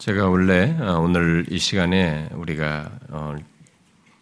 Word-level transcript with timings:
제가 0.00 0.30
원래 0.30 0.74
어, 0.80 0.98
오늘 0.98 1.44
이 1.50 1.58
시간에 1.58 2.30
우리가 2.32 2.90
어, 3.10 3.36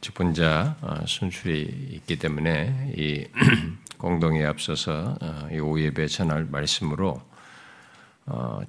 직분자 0.00 0.76
어, 0.80 1.06
순출이 1.06 1.92
있기 1.92 2.16
때문에 2.16 2.94
이 2.96 3.24
공동에 3.96 4.44
앞서서 4.44 5.16
이 5.52 5.60
오예배 5.60 6.08
전할 6.08 6.46
말씀으로 6.50 7.22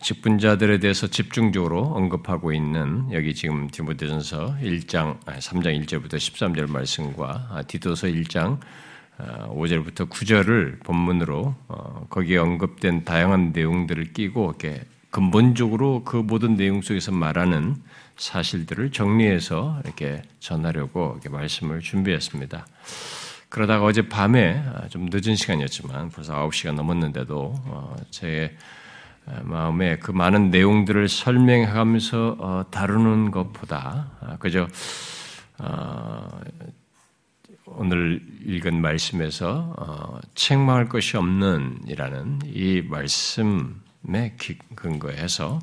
직분자들에 0.02 0.78
대해서 0.78 1.08
집중적으로 1.08 1.82
언급하고 1.82 2.54
있는 2.54 3.12
여기 3.12 3.34
지금 3.34 3.70
디모데전서 3.72 4.58
1장 4.62 5.20
3장 5.26 5.84
1절부터 5.84 6.14
13절 6.14 6.70
말씀과 6.70 7.48
아, 7.50 7.64
디도서 7.64 8.08
1장 8.08 8.60
5절부터 9.18 10.10
9절을 10.10 10.84
본문으로 10.84 11.56
거기에 12.10 12.38
언급된 12.38 13.04
다양한 13.04 13.52
내용들을 13.52 14.14
끼고 14.14 14.56
이렇게 14.60 14.84
근본적으로 15.12 16.04
그 16.04 16.18
모든 16.18 16.56
내용 16.56 16.82
속에서 16.82 17.12
말하는 17.12 17.76
사실들을 18.18 18.92
정리해서 18.92 19.82
이렇게 19.84 20.22
전하려고 20.40 21.14
이렇게 21.14 21.30
말씀을 21.30 21.80
준비했습니다. 21.80 22.68
그러다가 23.50 23.86
어제 23.86 24.08
밤에 24.08 24.64
아, 24.76 24.88
좀 24.90 25.08
늦은 25.12 25.36
시간이었지만 25.36 26.10
벌써 26.10 26.36
9시가 26.36 26.74
넘었는데도 26.74 27.54
어, 27.66 27.96
제 28.12 28.56
마음에 29.44 29.98
그 29.98 30.12
많은 30.12 30.52
내용들을 30.52 31.08
설명하면서 31.08 32.38
어, 32.40 32.66
다루는 32.70 33.32
것보다 33.32 34.12
아, 34.22 34.38
그저 34.38 34.68
어, 35.58 36.28
오늘 37.66 38.22
읽은 38.46 38.82
말씀에서 38.82 40.20
책망할 40.34 40.90
것이 40.90 41.18
없는이라는 41.18 42.40
이 42.46 42.82
말씀 42.82 43.80
에 44.14 44.36
근거해서 44.76 45.60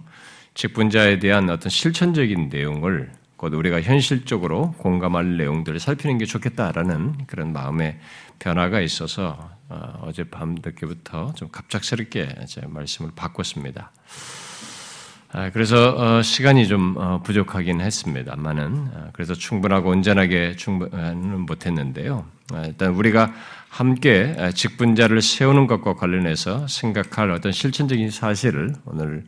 직분자에 0.55 1.19
대한 1.19 1.51
어떤 1.51 1.71
실천적인 1.71 2.49
내용을 2.49 3.13
곧 3.37 3.53
우리가 3.53 3.83
현실적으로 3.83 4.73
공감할 4.79 5.37
내용들을 5.37 5.79
살피는 5.79 6.19
게 6.19 6.25
좋겠다라는 6.25 7.27
그런 7.27 7.53
마음의 7.53 7.99
변화가 8.39 8.81
있어서 8.81 9.51
어, 9.69 10.01
어젯밤 10.03 10.57
늦게부터 10.63 11.35
좀 11.35 11.49
갑작스럽게 11.51 12.47
제 12.47 12.63
말씀을 12.67 13.11
바꿨습니다. 13.15 13.93
아, 15.33 15.51
그래서 15.51 15.97
어, 15.97 16.23
시간이 16.23 16.69
좀 16.69 16.95
어, 16.97 17.21
부족하긴 17.23 17.81
했습니다만은 17.81 18.89
그래서 19.13 19.35
충분하고 19.35 19.91
온전하게 19.91 20.55
충분은 20.57 21.41
못했는데요. 21.41 22.25
아, 22.53 22.63
일단 22.65 22.95
우리가 22.95 23.33
함께 23.69 24.37
직분자를 24.55 25.21
세우는 25.21 25.67
것과 25.67 25.95
관련해서 25.95 26.67
생각할 26.69 27.31
어떤 27.31 27.53
실천적인 27.53 28.11
사실을 28.11 28.73
오늘 28.85 29.25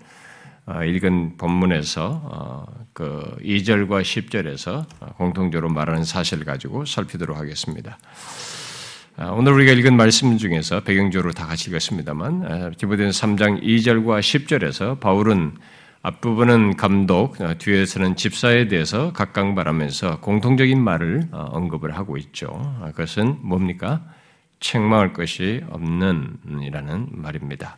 어, 0.67 0.85
읽은 0.85 1.37
본문에서 1.37 2.21
어, 2.25 2.67
그 2.93 3.37
2절과 3.43 4.03
10절에서 4.03 4.87
공통적으로 5.17 5.69
말하는 5.71 6.05
사실을 6.05 6.45
가지고 6.45 6.85
살피도록 6.85 7.37
하겠습니다. 7.37 7.99
아, 9.17 9.31
오늘 9.31 9.53
우리가 9.53 9.73
읽은 9.73 9.97
말씀 9.97 10.39
중에서 10.39 10.81
배경적으로 10.81 11.33
다 11.33 11.47
같이 11.47 11.71
읽었습니다만 11.71 12.75
디모데는 12.79 13.11
3장 13.11 13.63
2절과 13.63 14.21
10절에서 14.21 15.01
바울은 15.01 15.55
앞부분은 16.03 16.77
감독, 16.77 17.41
어, 17.41 17.55
뒤에서는 17.59 18.17
집사에 18.17 18.69
대해서 18.69 19.13
각각 19.13 19.53
말하면서 19.53 20.21
공통적인 20.21 20.83
말을 20.83 21.29
언급을 21.33 21.97
하고 21.97 22.17
있죠. 22.17 22.49
아, 22.81 22.91
그것은 22.93 23.39
뭡니까? 23.43 24.03
책망할 24.61 25.13
것이 25.13 25.63
없는 25.71 26.39
이라는 26.63 27.09
말입니다. 27.11 27.77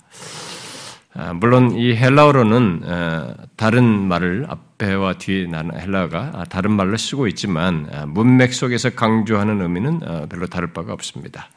아, 1.12 1.32
물론 1.32 1.72
이 1.72 1.96
헬라어로는 1.96 2.82
어, 2.84 3.34
다른 3.56 3.84
말을 3.84 4.46
앞에와 4.48 5.14
뒤에 5.14 5.46
나는 5.46 5.78
헬라어가 5.78 6.30
아, 6.34 6.44
다른 6.44 6.72
말로 6.72 6.96
쓰고 6.96 7.26
있지만 7.28 7.88
아, 7.92 8.06
문맥 8.06 8.54
속에서 8.54 8.90
강조하는 8.90 9.60
의미는 9.60 10.00
어, 10.06 10.26
별로 10.30 10.46
다를 10.46 10.72
바가 10.72 10.92
없습니다. 10.92 11.48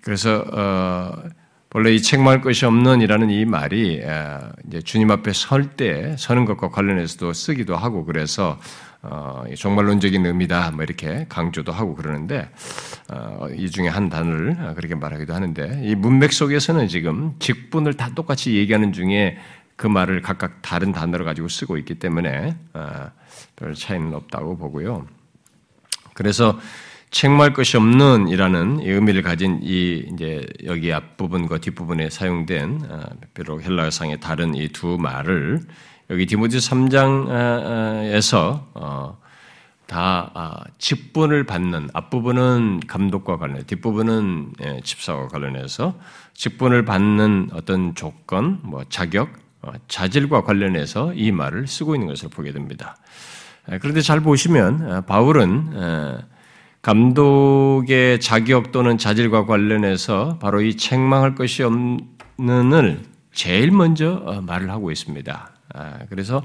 그래서 0.00 0.44
어, 0.52 1.12
원래 1.76 1.90
이 1.92 2.00
책망할 2.00 2.40
것이 2.40 2.64
없는이라는 2.66 3.30
이 3.30 3.44
말이 3.44 4.00
이제 4.68 4.80
주님 4.80 5.10
앞에 5.10 5.32
설 5.32 5.76
때 5.76 6.14
서는 6.16 6.44
것과 6.44 6.68
관련해서도 6.68 7.32
쓰기도 7.32 7.76
하고 7.76 8.04
그래서 8.04 8.60
어, 9.02 9.42
종말론적인 9.56 10.24
의미다, 10.24 10.70
뭐 10.70 10.84
이렇게 10.84 11.26
강조도 11.28 11.72
하고 11.72 11.96
그러는데 11.96 12.48
어, 13.10 13.48
이 13.56 13.68
중에 13.68 13.88
한 13.88 14.08
단어를 14.08 14.56
그렇게 14.76 14.94
말하기도 14.94 15.34
하는데 15.34 15.80
이 15.82 15.96
문맥 15.96 16.32
속에서는 16.32 16.86
지금 16.86 17.34
직분을 17.40 17.94
다 17.94 18.08
똑같이 18.14 18.54
얘기하는 18.54 18.92
중에 18.92 19.36
그 19.74 19.88
말을 19.88 20.22
각각 20.22 20.62
다른 20.62 20.92
단어를 20.92 21.24
가지고 21.24 21.48
쓰고 21.48 21.76
있기 21.78 21.96
때문에 21.96 22.56
어, 22.74 23.10
별 23.56 23.74
차이는 23.74 24.14
없다고 24.14 24.56
보고요. 24.58 25.08
그래서 26.14 26.56
책말 27.14 27.52
것이 27.52 27.76
없는 27.76 28.26
이라는 28.26 28.80
의미를 28.82 29.22
가진 29.22 29.60
이 29.62 30.04
이제 30.12 30.44
여기 30.64 30.92
앞부분과 30.92 31.58
뒷부분에 31.58 32.10
사용된 32.10 32.80
어, 32.90 33.04
비록 33.34 33.62
헬라어상의 33.62 34.18
다른 34.18 34.56
이 34.56 34.68
두 34.68 34.98
말을 34.98 35.60
여기 36.10 36.26
디모데 36.26 36.58
3장에서 36.58 38.64
어, 38.74 39.16
다 39.86 40.32
아, 40.34 40.64
직분을 40.78 41.44
받는 41.44 41.90
앞부분은 41.94 42.80
감독과 42.88 43.38
관련, 43.38 43.64
뒷부분은 43.64 44.52
예, 44.64 44.80
집사와 44.82 45.28
관련해서 45.28 45.96
직분을 46.32 46.84
받는 46.84 47.50
어떤 47.52 47.94
조건, 47.94 48.58
뭐 48.64 48.82
자격, 48.88 49.28
어, 49.62 49.70
자질과 49.86 50.42
관련해서 50.42 51.14
이 51.14 51.30
말을 51.30 51.68
쓰고 51.68 51.94
있는 51.94 52.08
것을 52.08 52.28
보게 52.28 52.50
됩니다. 52.50 52.96
그런데 53.80 54.00
잘 54.00 54.20
보시면 54.20 55.06
바울은 55.06 56.33
감독의 56.84 58.20
자격 58.20 58.70
또는 58.70 58.98
자질과 58.98 59.46
관련해서 59.46 60.38
바로 60.38 60.60
이 60.60 60.76
책망할 60.76 61.34
것이 61.34 61.62
없는을 61.62 63.00
제일 63.32 63.70
먼저 63.70 64.22
어, 64.26 64.42
말을 64.42 64.70
하고 64.70 64.90
있습니다. 64.90 65.50
아, 65.72 65.92
그래서 66.10 66.42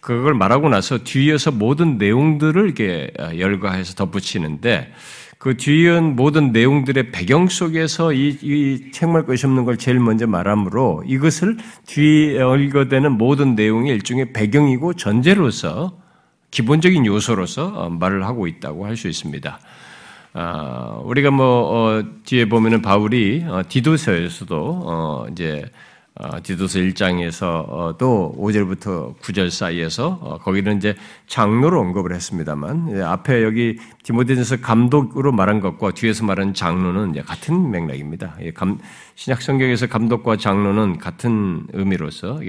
그걸 0.00 0.34
말하고 0.34 0.68
나서 0.68 0.98
뒤에서 0.98 1.52
모든 1.52 1.98
내용들을 1.98 2.64
이렇게 2.64 3.12
어, 3.20 3.30
열과해서 3.38 3.94
덧붙이는데 3.94 4.92
그 5.38 5.56
뒤에 5.56 6.00
모든 6.00 6.50
내용들의 6.50 7.12
배경 7.12 7.46
속에서 7.46 8.12
이, 8.12 8.36
이 8.42 8.90
책말 8.90 9.24
것이 9.24 9.46
없는 9.46 9.64
걸 9.64 9.76
제일 9.76 10.00
먼저 10.00 10.26
말하므로 10.26 11.04
이것을 11.06 11.58
뒤에 11.86 12.40
읽어대는 12.40 13.12
모든 13.12 13.54
내용이 13.54 13.90
일종의 13.90 14.32
배경이고 14.32 14.94
전제로서 14.94 15.96
기본적인 16.50 17.06
요소로서 17.06 17.66
어, 17.66 17.88
말을 17.88 18.24
하고 18.24 18.48
있다고 18.48 18.84
할 18.84 18.96
수 18.96 19.06
있습니다. 19.06 19.60
아, 20.38 21.00
우리가 21.02 21.30
뭐 21.30 21.46
어, 21.46 22.04
뒤에 22.24 22.46
보면은 22.46 22.82
바울이 22.82 23.46
어, 23.48 23.62
디도서에서도 23.66 24.82
어, 24.84 25.26
이제 25.32 25.64
어, 26.14 26.42
디도서 26.42 26.78
1장에서도 26.80 27.96
5절부터 27.98 29.18
9절 29.18 29.48
사이에서 29.48 30.18
어, 30.20 30.36
거기는 30.36 30.76
이제 30.76 30.94
장로로 31.26 31.80
언급을 31.80 32.14
했습니다만 32.14 32.98
예, 32.98 33.00
앞에 33.00 33.44
여기 33.44 33.78
디모데전서 34.02 34.58
감독으로 34.58 35.32
말한 35.32 35.60
것과 35.60 35.92
뒤에서 35.92 36.26
말한 36.26 36.52
장로는 36.52 37.12
이제 37.12 37.22
같은 37.22 37.70
맥락입니다. 37.70 38.36
신약 39.14 39.40
성경에서 39.40 39.86
감독과 39.86 40.36
장로는 40.36 40.98
같은 40.98 41.66
의미로서 41.72 42.40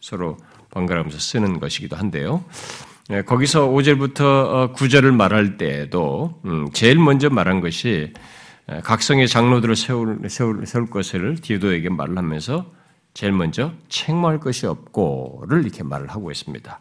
서로 0.00 0.36
번갈아가면서 0.70 1.20
쓰는 1.20 1.60
것이기도 1.60 1.94
한데요. 1.94 2.42
예, 3.12 3.22
거기서 3.22 3.68
5절부터 3.68 4.74
9절을 4.74 5.10
어, 5.10 5.12
말할 5.12 5.58
때에도 5.58 6.40
음, 6.44 6.68
제일 6.72 6.98
먼저 6.98 7.30
말한 7.30 7.60
것이 7.60 8.12
각성의 8.82 9.28
장로들을 9.28 9.76
세울, 9.76 10.18
세울, 10.28 10.66
세울 10.66 10.86
것을 10.86 11.36
디도에게 11.36 11.88
말을 11.88 12.18
하면서 12.18 12.66
제일 13.14 13.32
먼저 13.32 13.72
책망할 13.88 14.40
것이 14.40 14.66
없고를 14.66 15.62
이렇게 15.62 15.84
말을 15.84 16.08
하고 16.08 16.32
있습니다. 16.32 16.80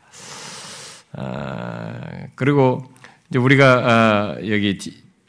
아, 1.13 2.01
그리고 2.33 2.83
이제 3.29 3.37
우리가 3.37 3.83
아, 3.85 4.35
여기 4.49 4.79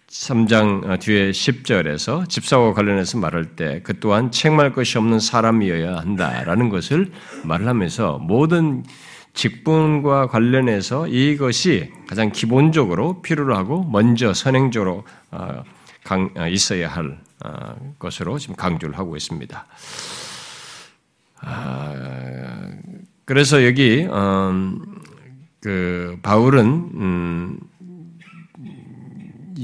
3장 0.09 0.99
뒤에 0.99 1.31
10절에서 1.31 2.27
집사와 2.27 2.73
관련해서 2.73 3.19
말할 3.19 3.55
때 3.55 3.83
그 3.85 4.01
또한 4.01 4.31
책망할 4.31 4.73
것이 4.73 4.97
없는 4.97 5.21
사람이어야 5.21 5.99
한다라는 5.99 6.71
것을 6.71 7.13
말을 7.45 7.69
하면서 7.69 8.17
모든 8.19 8.83
직분과 9.37 10.29
관련해서 10.29 11.07
이것이 11.07 11.93
가장 12.09 12.33
기본적으로 12.33 13.21
필요로 13.21 13.55
하고 13.55 13.85
먼저 13.85 14.35
선행적으로 14.35 15.05
어, 15.31 15.63
어, 16.37 16.49
있어야 16.49 16.89
할 16.89 17.19
어, 17.45 17.77
것으로 17.99 18.39
지금 18.39 18.57
강조를 18.57 18.99
하고 18.99 19.15
있습니다. 19.15 19.67
아, 21.43 22.71
그래서 23.27 23.65
여기 23.67 24.09
음, 24.11 24.81
그 25.61 26.19
바울은 26.23 26.65
음, 26.95 27.61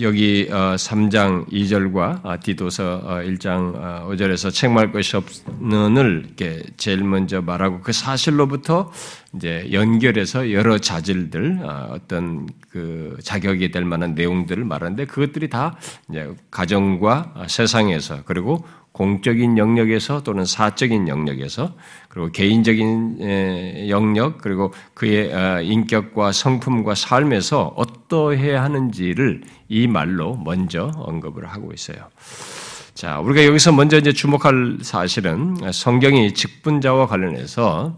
여기 0.00 0.48
3장 0.48 1.42
어, 1.42 1.46
2절과 1.46 2.20
아, 2.24 2.36
디도서 2.38 3.02
1장 3.26 4.06
5절에서 4.08 4.52
책말 4.52 4.92
것이 4.92 5.16
없는을 5.16 6.24
이렇게 6.24 6.62
제일 6.76 7.04
먼저 7.04 7.42
말하고 7.42 7.80
그 7.80 7.92
사실로부터 7.92 8.90
이제 9.34 9.68
연결해서 9.72 10.52
여러 10.52 10.78
자질들 10.78 11.60
아, 11.64 11.88
어떤 11.90 12.48
그 12.70 13.16
자격이 13.22 13.70
될 13.70 13.84
만한 13.84 14.14
내용들을 14.14 14.64
말하는데 14.64 15.04
그것들이 15.06 15.50
다 15.50 15.76
이제 16.08 16.30
가정과 16.50 17.44
세상에서 17.48 18.22
그리고 18.24 18.64
공적인 18.92 19.56
영역에서 19.56 20.22
또는 20.22 20.44
사적인 20.44 21.08
영역에서 21.08 21.74
그리고 22.08 22.30
개인적인 22.30 23.88
영역 23.88 24.38
그리고 24.38 24.72
그의 24.94 25.32
어, 25.32 25.62
인격과 25.62 26.32
성품과 26.32 26.94
삶에서 26.94 27.72
어떠해야 27.76 28.62
하는지를 28.62 29.42
이 29.68 29.86
말로 29.86 30.36
먼저 30.36 30.90
언급을 30.96 31.46
하고 31.46 31.72
있어요. 31.72 31.96
자, 32.94 33.18
우리가 33.20 33.46
여기서 33.46 33.72
먼저 33.72 33.96
이제 33.96 34.12
주목할 34.12 34.78
사실은 34.82 35.56
성경이 35.72 36.34
직분자와 36.34 37.06
관련해서 37.06 37.96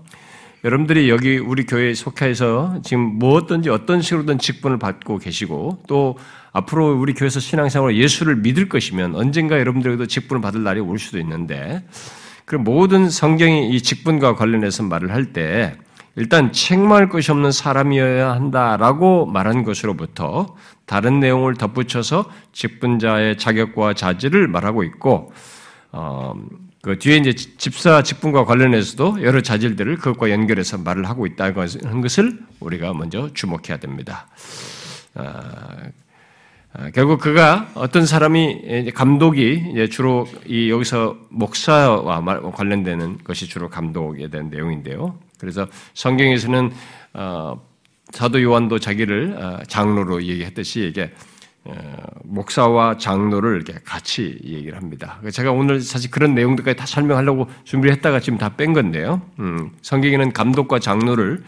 여러분들이 0.65 1.11
여기 1.11 1.37
우리 1.37 1.67
교회에 1.67 1.93
속해서 1.93 2.81
지금 2.83 3.19
무엇든지 3.19 3.69
어떤 3.69 4.01
식으로든 4.01 4.39
직분을 4.39 4.79
받고 4.79 5.19
계시고 5.19 5.83
또 5.89 6.17
앞으로 6.55 6.99
우리 6.99 7.13
교회에서 7.15 7.41
신앙생활로 7.41 7.97
예수를 7.97 8.37
믿을 8.37 8.69
것이면 8.69 9.17
언젠가 9.17 9.59
여러분들에게도 9.59 10.07
직분을 10.07 10.41
받을 10.41 10.63
날이 10.63 10.81
올 10.81 10.99
수도 10.99 11.19
있는데 11.19 11.85
그 12.45 12.55
모든 12.55 13.11
성경이 13.11 13.71
이 13.71 13.83
직분과 13.83 14.37
관련해서 14.37 14.85
말을 14.85 15.13
할 15.13 15.33
때 15.33 15.77
일단 16.17 16.53
책망할 16.53 17.09
것이 17.09 17.33
없는 17.33 17.51
사람이어야 17.51 18.31
한다라고 18.31 19.27
말한 19.27 19.65
것으로부터 19.65 20.55
다른 20.87 21.19
내용을 21.19 21.55
덧붙여서 21.55 22.31
직분자의 22.53 23.37
자격과 23.37 23.95
자질을 23.95 24.47
말하고 24.47 24.85
있고 24.85 25.33
어, 25.91 26.35
그 26.83 27.01
뒤에 27.01 27.17
이제 27.17 27.33
집사 27.33 28.03
직분과 28.03 28.45
관련해서도 28.45 29.25
여러 29.25 29.41
자질들을 29.41 29.97
그것과 29.97 30.31
연결해서 30.31 30.79
말을 30.79 31.09
하고 31.09 31.27
있다는 31.27 32.01
것을 32.01 32.39
우리가 32.61 32.93
먼저 32.95 33.31
주목해야 33.33 33.79
됩니다. 33.79 34.29
아, 36.77 36.87
아, 36.87 36.91
결국 36.91 37.21
그가 37.21 37.69
어떤 37.75 38.05
사람이 38.05 38.91
감독이 38.95 39.87
주로 39.91 40.27
이 40.47 40.71
여기서 40.71 41.17
목사와 41.31 42.21
관련되는 42.53 43.19
것이 43.25 43.49
주로 43.49 43.69
감독에 43.71 44.29
대한 44.29 44.51
내용인데요. 44.51 45.17
그래서 45.39 45.67
성경에서는 45.95 46.73
어, 47.15 47.61
사도 48.11 48.43
요한도 48.43 48.79
자기를 48.81 49.37
어, 49.39 49.59
장로로 49.69 50.25
얘기했듯이 50.25 50.89
이게 50.89 51.13
어, 51.65 51.73
목사와 52.25 52.99
장로를 52.99 53.63
같이 53.85 54.39
얘기를 54.45 54.77
합니다. 54.77 55.21
제가 55.33 55.53
오늘 55.53 55.81
사실 55.81 56.11
그런 56.11 56.35
내용들까지 56.35 56.77
다 56.77 56.87
설명하려고 56.87 57.49
준비를 57.65 57.95
했다가 57.97 58.21
지금 58.21 58.39
다 58.39 58.49
뺀 58.57 58.73
건데요. 58.73 59.23
음, 59.39 59.71
성경에는 59.83 60.33
감독과 60.33 60.81
장로를 60.81 61.45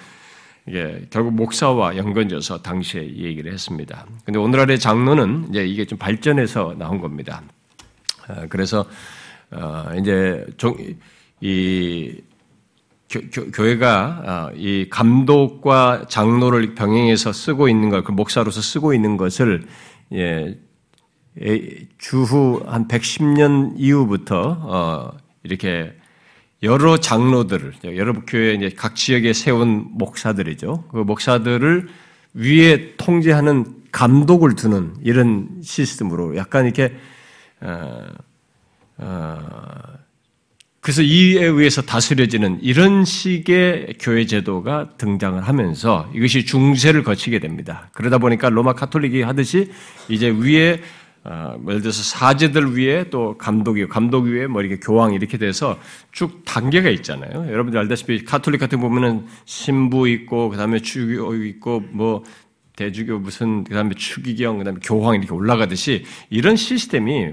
이게 0.69 1.07
결국 1.11 1.35
목사와 1.35 1.97
연관져서 1.97 2.63
당시에 2.63 3.03
얘기를 3.03 3.53
했습니다. 3.53 4.05
근데 4.25 4.39
오늘날의 4.39 4.81
장로는 4.81 5.47
이제 5.51 5.65
이게 5.65 5.85
좀 5.85 5.97
발전해서 5.99 6.75
나온 6.77 7.01
겁니다. 7.01 7.43
어, 8.29 8.47
그래서 8.49 8.85
어, 9.53 9.85
이제 9.99 10.45
이 11.41 12.21
교, 13.09 13.65
회가이 13.65 14.83
어, 14.83 14.87
감독과 14.91 16.07
장로를 16.09 16.75
병행해서 16.75 17.33
쓰고 17.33 17.69
있는 17.69 17.89
것, 17.89 18.03
그 18.03 18.11
목사로서 18.11 18.61
쓰고 18.61 18.93
있는 18.93 19.17
것을 19.17 19.67
예, 20.12 20.59
주후 21.99 22.65
한 22.67 22.89
110년 22.89 23.75
이후부터 23.77 25.15
이렇게 25.45 25.95
여러 26.62 26.97
장로들을 26.99 27.75
여러 27.97 28.12
교회 28.26 28.55
이제 28.55 28.70
각 28.76 28.97
지역에 28.97 29.32
세운 29.32 29.87
목사들이죠. 29.93 30.85
그 30.91 30.99
목사들을 30.99 31.88
위에 32.35 32.97
통제하는 32.97 33.64
감독을 33.93 34.56
두는 34.56 34.94
이런 35.03 35.61
시스템으로 35.62 36.37
약간 36.37 36.64
이렇게 36.64 36.94
어, 37.61 38.06
어, 38.99 39.38
그래서 40.81 41.03
이에 41.03 41.44
의해서 41.44 41.82
다스려지는 41.82 42.61
이런 42.62 43.05
식의 43.05 43.94
교회 43.99 44.25
제도가 44.25 44.91
등장을 44.99 45.41
하면서 45.43 46.09
이것이 46.14 46.44
중세를 46.44 47.02
거치게 47.02 47.41
됩니다. 47.41 47.91
그러다 47.93 48.19
보니까 48.19 48.50
로마 48.50 48.75
카톨릭이 48.75 49.23
하듯이 49.23 49.73
이제 50.09 50.29
위에 50.29 50.81
어, 51.28 51.58
예를 51.67 51.81
들어서 51.81 52.05
사제들 52.05 52.76
위에 52.76 53.11
또 53.11 53.37
감독이 53.37 53.87
감독 53.88 54.26
위에 54.26 54.46
뭐 54.46 54.62
이렇게 54.62 54.78
교황 54.78 55.12
이렇게 55.12 55.38
돼서 55.38 55.76
쭉 56.12 56.44
단계가 56.44 56.88
있잖아요. 56.90 57.50
여러분들 57.50 57.81
알다시피 57.81 58.25
카톨릭 58.25 58.61
같은 58.61 58.81
보면은 58.81 59.26
신부 59.44 60.08
있고 60.08 60.50
그다음에 60.50 60.78
주교 60.78 61.34
있고 61.34 61.82
뭐 61.90 62.23
대주교 62.76 63.19
무슨 63.19 63.64
그다음에 63.64 63.94
추기경 63.96 64.58
그다음에 64.58 64.78
교황 64.84 65.17
이렇게 65.17 65.32
올라가듯이 65.34 66.05
이런 66.31 66.55
시스템이 66.55 67.32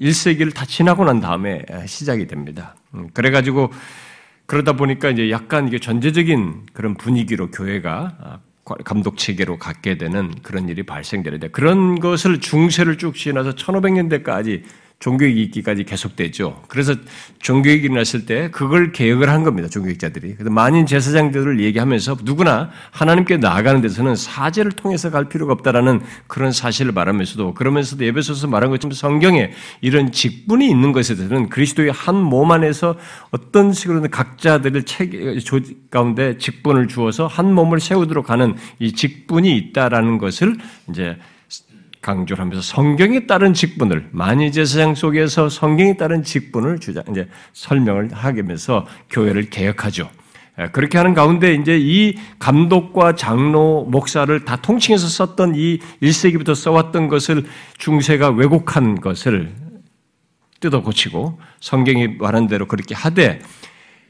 1세기를 0.00 0.48
어, 0.48 0.54
다 0.54 0.64
지나고 0.64 1.04
난 1.04 1.20
다음에 1.20 1.62
시작이 1.84 2.26
됩니다. 2.26 2.74
음, 2.94 3.08
그래 3.12 3.30
가지고 3.30 3.70
그러다 4.46 4.74
보니까 4.74 5.10
이제 5.10 5.30
약간 5.30 5.68
이게 5.68 5.78
전제적인 5.78 6.66
그런 6.72 6.94
분위기로 6.94 7.50
교회가 7.50 8.16
아, 8.18 8.38
감독 8.84 9.16
체계로 9.16 9.58
갖게 9.58 9.96
되는 9.96 10.34
그런 10.42 10.68
일이 10.68 10.82
발생되는데 10.82 11.48
그런 11.48 12.00
것을 12.00 12.40
중세를 12.40 12.98
쭉 12.98 13.14
지나서 13.14 13.52
1500년대까지 13.52 14.64
종교개혁 14.98 15.36
있기까지 15.38 15.84
계속되죠. 15.84 16.62
그래서 16.68 16.94
종교개혁이 17.40 17.90
났을 17.90 18.26
때 18.26 18.50
그걸 18.50 18.92
개혁을 18.92 19.28
한 19.28 19.44
겁니다. 19.44 19.68
종교개혁자들이. 19.68 20.34
그래서 20.34 20.50
만인 20.50 20.86
제사장들을 20.86 21.60
얘기하면서 21.60 22.18
누구나 22.24 22.70
하나님께 22.90 23.36
나아가는 23.36 23.80
데서는 23.82 24.16
사제를 24.16 24.72
통해서 24.72 25.10
갈 25.10 25.28
필요가 25.28 25.52
없다라는 25.52 26.00
그런 26.26 26.50
사실을 26.50 26.92
말하면서도 26.92 27.54
그러면서도 27.54 28.04
예배소서 28.04 28.48
말한 28.48 28.70
것처럼 28.70 28.92
성경에 28.92 29.52
이런 29.80 30.12
직분이 30.12 30.68
있는 30.68 30.92
것에 30.92 31.14
대해서는 31.14 31.48
그리스도의 31.50 31.92
한 31.92 32.16
몸 32.26 32.50
안에서 32.50 32.96
어떤 33.30 33.72
식으로든 33.72 34.10
각자들을 34.10 34.82
체계 34.82 35.38
가운데 35.90 36.38
직분을 36.38 36.88
주어서 36.88 37.26
한 37.26 37.52
몸을 37.52 37.78
세우도록 37.80 38.30
하는 38.30 38.56
이 38.78 38.92
직분이 38.92 39.56
있다라는 39.56 40.18
것을 40.18 40.56
이제 40.90 41.16
강조를 42.06 42.40
하면서 42.40 42.62
성경에 42.62 43.26
따른 43.26 43.52
직분을 43.52 44.10
만이제사장 44.12 44.94
속에서 44.94 45.48
성경에 45.48 45.96
따른 45.96 46.22
직분을 46.22 46.78
주장 46.78 47.02
이제 47.10 47.28
설명을 47.52 48.12
하면서 48.12 48.86
교회를 49.10 49.50
개혁하죠. 49.50 50.08
예, 50.60 50.68
그렇게 50.68 50.98
하는 50.98 51.14
가운데 51.14 51.54
이제 51.54 51.76
이 51.78 52.16
감독과 52.38 53.16
장로, 53.16 53.84
목사를 53.90 54.44
다 54.44 54.56
통칭해서 54.56 55.08
썼던 55.08 55.56
이 55.56 55.80
1세기부터 56.00 56.54
써왔던 56.54 57.08
것을 57.08 57.44
중세가 57.78 58.30
왜곡한 58.30 59.00
것을 59.00 59.52
뜯어 60.60 60.82
고치고 60.82 61.40
성경이 61.60 62.16
말한 62.18 62.46
대로 62.46 62.66
그렇게 62.66 62.94
하되 62.94 63.40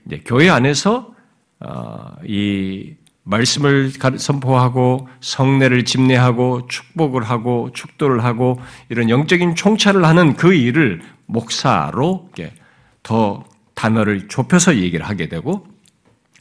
이제 0.04 0.22
교회 0.24 0.50
안에서 0.50 1.14
어, 1.60 2.12
이 2.24 2.94
말씀을 3.26 3.90
선포하고 4.16 5.08
성례를 5.20 5.84
집례하고 5.84 6.68
축복을 6.68 7.24
하고 7.24 7.70
축도를 7.74 8.24
하고 8.24 8.60
이런 8.88 9.10
영적인 9.10 9.56
총차를 9.56 10.04
하는 10.04 10.34
그 10.34 10.54
일을 10.54 11.02
목사로 11.26 12.30
더 13.02 13.44
단어를 13.74 14.28
좁혀서 14.28 14.76
얘기를 14.76 15.04
하게 15.06 15.28
되고 15.28 15.66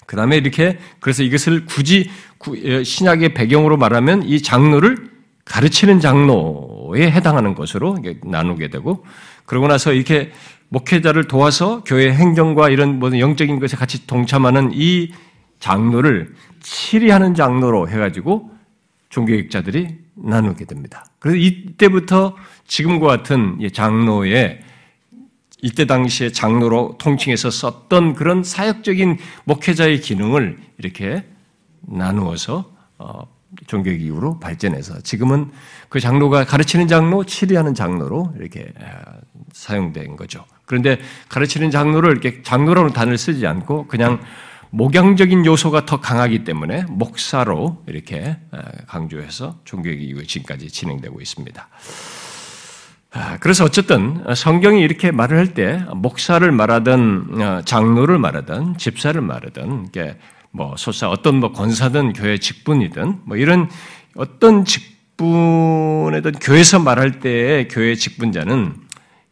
그 0.06 0.15
다음에 0.15 0.38
이렇게 0.38 0.77
그래서 1.00 1.24
이것을 1.24 1.65
굳이 1.65 2.10
어, 2.48 2.84
신약의 2.84 3.34
배경으로 3.34 3.77
말하면 3.77 4.24
이 4.24 4.42
장로를 4.42 5.10
가르치는 5.46 6.00
장로에 6.00 7.10
해당하는 7.10 7.56
것으로 7.56 7.98
나누게 8.24 8.70
되고 8.70 9.04
그러고 9.46 9.68
나서 9.68 9.94
이렇게 9.94 10.32
목회자를 10.70 11.25
도와서 11.27 11.84
교회 11.84 12.12
행정과 12.12 12.70
이런 12.70 13.00
모든 13.00 13.20
영적인 13.20 13.60
것에 13.60 13.75
같이 13.75 14.06
동참하는 14.06 14.72
이 14.74 15.12
장로를 15.59 16.33
치리하는 16.62 17.35
장로로 17.35 17.89
해가지고 17.89 18.51
종교학자들이 19.09 19.97
나누게 20.15 20.65
됩니다. 20.65 21.05
그래서 21.19 21.38
이때부터 21.38 22.35
지금과 22.67 23.07
같은 23.07 23.59
장로의 23.74 24.62
이때 25.62 25.85
당시에 25.85 26.31
장로로 26.31 26.97
통칭해서 27.00 27.50
썼던 27.50 28.13
그런 28.13 28.43
사역적인 28.43 29.17
목회자의 29.45 30.01
기능을 30.01 30.57
이렇게 30.77 31.24
나누어서 31.81 32.71
어, 32.97 33.27
종교적 33.67 34.00
이후로 34.00 34.39
발전해서 34.39 35.01
지금은 35.01 35.51
그 35.89 36.00
장로가 36.00 36.45
가르치는 36.45 36.88
장로, 36.88 37.24
치리하는 37.24 37.74
장로로 37.74 38.33
이렇게 38.39 38.74
사용된 39.53 40.17
거죠. 40.17 40.45
그런데 40.65 41.00
가르치는 41.29 41.71
장로를 41.71 42.12
이렇게 42.12 42.41
장로라는 42.41 42.91
단어를 42.93 43.17
쓰지 43.17 43.47
않고 43.47 43.88
그냥 43.88 44.19
목양적인 44.75 45.46
요소가 45.46 45.86
더 45.86 46.01
강하기 46.01 46.44
때문에 46.44 46.84
목사로 46.89 47.84
이렇게 47.88 48.38
강조해서 48.88 49.58
종교개혁 49.63 50.01
이후 50.01 50.27
지금까지 50.27 50.70
진행되고 50.70 51.22
있습니다. 51.22 51.67
아, 53.13 53.38
그래서 53.39 53.63
어쨌든 53.63 54.22
성경이 54.36 54.82
이렇게 54.82 55.12
말을 55.12 55.38
할 55.38 55.53
때 55.53 55.82
목사를 55.96 56.51
말하든 56.51 57.41
어, 57.41 57.62
장로를 57.63 58.20
말하든 58.20 58.77
집사를 58.77 59.20
말하든 59.22 59.91
뭐 60.51 60.75
소사 60.77 61.10
어떤 61.10 61.39
뭐 61.39 61.53
권사든 61.53 62.12
교회 62.12 62.38
직분이든 62.38 63.22
뭐 63.24 63.38
이런 63.38 63.70
어떤 64.17 64.65
직분이든 64.65 66.34
교회에서 66.41 66.79
말할 66.79 67.22
때 67.22 67.70
교회 67.72 67.96
직분자는 67.96 68.75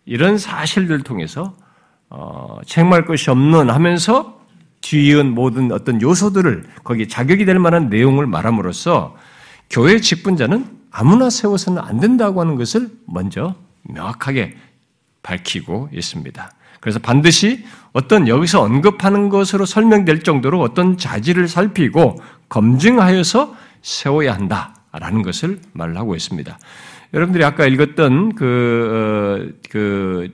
이런 0.05 0.37
사실들을 0.37 1.01
통해서 1.03 1.57
어, 2.09 2.59
책말 2.65 3.05
것이 3.05 3.29
없는 3.29 3.69
하면서 3.69 4.42
뒤이은 4.83 5.33
모든 5.33 5.71
어떤 5.71 6.01
요소들을 6.01 6.65
거기에 6.83 7.07
자격이 7.07 7.45
될 7.45 7.57
만한 7.57 7.89
내용을 7.89 8.27
말함으로써 8.27 9.15
교회 9.69 9.99
직분자는 9.99 10.65
아무나 10.91 11.29
세워서는 11.29 11.81
안 11.81 11.99
된다고 11.99 12.41
하는 12.41 12.55
것을 12.55 12.89
먼저 13.07 13.55
명확하게 13.83 14.55
밝히고 15.23 15.89
있습니다. 15.91 16.51
그래서 16.79 16.99
반드시 16.99 17.63
어떤 17.93 18.27
여기서 18.27 18.61
언급하는 18.61 19.29
것으로 19.29 19.65
설명될 19.65 20.23
정도로 20.23 20.61
어떤 20.61 20.97
자질을 20.97 21.47
살피고 21.47 22.21
검증하여서 22.49 23.55
세워야 23.81 24.33
한다라는 24.33 25.23
것을 25.23 25.59
말 25.71 25.95
하고 25.95 26.15
있습니다. 26.15 26.59
여러분들이 27.13 27.43
아까 27.45 27.65
읽었던 27.65 28.35
그, 28.35 28.89
어, 28.91 29.59
그, 29.69 30.29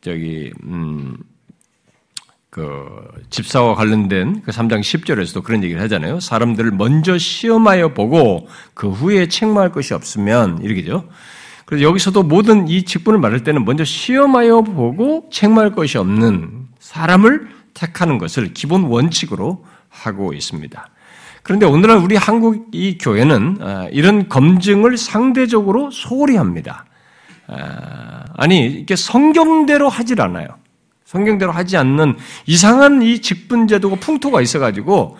저기, 0.00 0.52
음, 0.64 1.16
그 2.50 2.86
집사와 3.30 3.74
관련된 3.74 4.42
그 4.42 4.50
3장 4.50 4.80
10절에서도 4.80 5.42
그런 5.42 5.62
얘기를 5.62 5.82
하잖아요. 5.82 6.20
사람들을 6.20 6.70
먼저 6.72 7.18
시험하여 7.18 7.92
보고 7.94 8.48
그 8.74 8.90
후에 8.90 9.28
책망할 9.28 9.70
것이 9.70 9.94
없으면 9.94 10.62
이렇게죠. 10.62 11.08
그래서 11.66 11.84
여기서도 11.84 12.22
모든 12.22 12.66
이 12.66 12.84
직분을 12.84 13.18
말할 13.18 13.44
때는 13.44 13.66
먼저 13.66 13.84
시험하여 13.84 14.62
보고 14.62 15.28
책망할 15.30 15.74
것이 15.74 15.98
없는 15.98 16.68
사람을 16.80 17.48
택하는 17.74 18.16
것을 18.16 18.54
기본 18.54 18.84
원칙으로 18.84 19.64
하고 19.90 20.32
있습니다. 20.32 20.88
그런데 21.42 21.66
오늘날 21.66 21.98
우리 21.98 22.16
한국 22.16 22.68
이 22.72 22.98
교회는 22.98 23.58
아, 23.60 23.88
이런 23.92 24.28
검증을 24.28 24.96
상대적으로 24.96 25.90
소홀히 25.90 26.36
합니다. 26.36 26.86
아, 27.46 28.24
아니, 28.36 28.66
이게 28.66 28.96
성경대로 28.96 29.88
하질 29.88 30.20
않아요. 30.20 30.48
성경대로 31.08 31.52
하지 31.52 31.78
않는 31.78 32.18
이상한 32.44 33.00
이 33.00 33.20
직분제도가 33.22 33.96
풍토가 33.96 34.42
있어가지고 34.42 35.16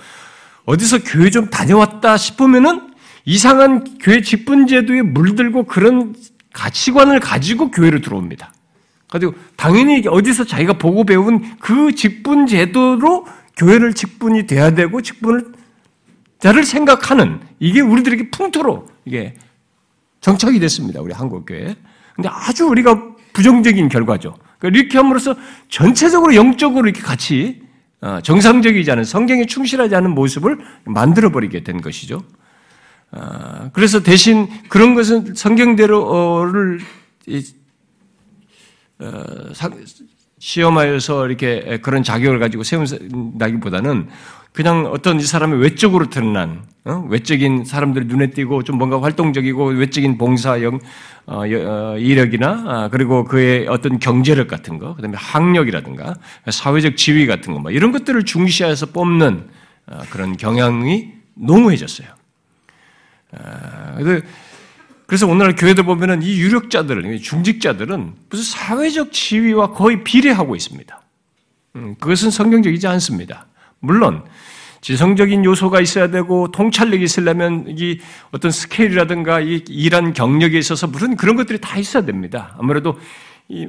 어디서 0.67 0.99
교회 1.03 1.31
좀 1.31 1.49
다녀왔다 1.49 2.19
싶으면은 2.19 2.91
이상한 3.25 3.97
교회 3.99 4.21
직분제도에 4.21 5.01
물들고 5.01 5.65
그런 5.65 6.15
가치관을 6.53 7.21
가지고 7.21 7.71
교회로 7.71 8.03
들어옵니다. 8.03 8.53
가지고 9.09 9.33
당연히 9.57 10.07
어디서 10.07 10.45
자기가 10.45 10.75
보고 10.75 11.05
배운 11.05 11.57
그 11.59 11.95
직분 11.95 12.47
제도로 12.47 13.27
교회를 13.57 13.95
직분이 13.95 14.47
돼야 14.47 14.75
되고 14.75 15.01
직분을 15.01 15.53
자를 16.39 16.65
생각하는 16.65 17.41
이게 17.61 17.81
우리들에게 17.81 18.29
풍토로 18.29 18.89
이게 19.07 19.37
정착이 20.21 20.61
됐습니다. 20.61 21.01
우리 21.01 21.15
한국 21.15 21.47
교회. 21.47 21.75
근데 22.15 22.29
아주 22.29 22.67
우리가 22.67 23.15
부정적인 23.33 23.89
결과죠. 23.89 24.35
그러니까 24.59 24.81
이렇게 24.81 24.99
함으로써 24.99 25.37
전체적으로 25.69 26.35
영적으로 26.35 26.89
이렇게 26.89 27.03
같이 27.03 27.63
어, 28.01 28.21
정상적이지 28.23 28.91
않은 28.93 29.05
성경에 29.05 29.47
충실하지 29.47 29.95
않은 29.97 30.15
모습을 30.15 30.59
만들어 30.85 31.33
버리게 31.33 31.65
된 31.65 31.81
것이죠. 31.81 32.23
어, 33.11 33.71
그래서 33.73 34.03
대신 34.03 34.49
그런 34.69 34.95
것은 34.95 35.35
성경대로를 35.35 36.81
어, 39.01 39.53
시험하여서 40.39 41.27
이렇게 41.27 41.79
그런 41.83 42.03
자격을 42.03 42.39
가지고 42.39 42.63
세운다기보다는 42.63 44.09
그냥 44.53 44.87
어떤 44.87 45.19
이 45.19 45.23
사람의 45.23 45.61
외적으로 45.61 46.09
드러난 46.11 46.65
어? 46.89 47.05
외적인 47.07 47.67
사람들 47.67 48.07
눈에 48.07 48.31
띄고 48.31 48.63
좀 48.65 48.79
뭔가 48.79 49.03
활동적이고 49.03 49.67
외적인 49.73 50.17
봉사형 50.17 50.81
어, 51.27 51.43
어, 51.43 51.99
이력이나 51.99 52.65
아, 52.67 52.89
그리고 52.91 53.25
그의 53.25 53.69
어떤 53.69 53.99
경제력 53.99 54.49
같은 54.49 54.79
거, 54.79 54.95
그다음에 54.95 55.15
학력이라든가 55.19 56.15
사회적 56.49 56.97
지위 56.97 57.27
같은 57.27 57.53
거, 57.53 57.61
뭐 57.61 57.71
이런 57.71 57.93
것들을 57.93 58.25
중시해서 58.25 58.87
뽑는 58.87 59.49
어, 59.87 60.01
그런 60.09 60.39
경향이 60.39 61.13
농후해졌어요. 61.35 62.09
아, 63.33 63.99
그래서 65.07 65.27
오늘날 65.27 65.57
교회들 65.57 65.85
보면은 65.85 66.23
이 66.23 66.39
유력자들, 66.41 67.21
중직자들은 67.21 68.15
무슨 68.31 68.45
사회적 68.45 69.13
지위와 69.13 69.73
거의 69.73 70.03
비례하고 70.05 70.57
있습니다. 70.57 71.03
음, 71.77 71.95
그것은 72.01 72.31
성경적이지 72.31 72.87
않습니다. 72.87 73.47
물론 73.81 74.25
지성적인 74.81 75.45
요소가 75.45 75.81
있어야 75.81 76.11
되고 76.11 76.51
통찰력이 76.51 77.03
있으려면 77.03 77.67
이 77.69 77.99
어떤 78.31 78.51
스케일이라든가 78.51 79.41
이 79.41 79.65
일한 79.69 80.13
경력에 80.13 80.59
있어서 80.59 80.87
무슨 80.87 81.17
그런 81.17 81.37
것들이 81.37 81.61
다 81.61 81.79
있어야 81.79 82.05
됩니다. 82.05 82.55
아무래도 82.59 82.99
이 83.49 83.69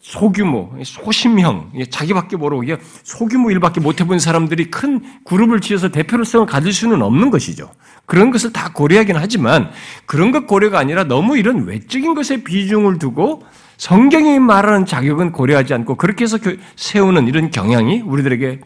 소규모, 0.00 0.72
소심형, 0.84 1.72
자기밖에 1.90 2.36
모르고 2.36 2.62
소규모 3.02 3.50
일밖에 3.50 3.80
못 3.80 4.00
해본 4.00 4.20
사람들이 4.20 4.70
큰 4.70 5.02
그룹을 5.24 5.60
지어서 5.60 5.88
대표로성을 5.88 6.46
가질 6.46 6.72
수는 6.72 7.02
없는 7.02 7.30
것이죠. 7.30 7.72
그런 8.06 8.30
것을 8.30 8.52
다 8.52 8.70
고려하긴 8.72 9.16
하지만 9.16 9.70
그런 10.06 10.30
것 10.30 10.46
고려가 10.46 10.78
아니라 10.78 11.02
너무 11.02 11.36
이런 11.36 11.66
외적인 11.66 12.14
것에 12.14 12.44
비중을 12.44 13.00
두고 13.00 13.42
성경이 13.78 14.38
말하는 14.38 14.86
자격은 14.86 15.32
고려하지 15.32 15.74
않고 15.74 15.96
그렇게 15.96 16.22
해서 16.22 16.38
세우는 16.76 17.26
이런 17.26 17.50
경향이 17.50 18.02
우리들에게 18.02 18.60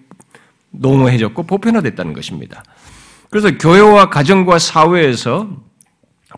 농후해졌고 0.71 1.45
보편화됐다는 1.45 2.13
것입니다. 2.13 2.63
그래서 3.31 3.57
교회와 3.57 4.11
가정과 4.11 4.59
사회에서 4.59 5.49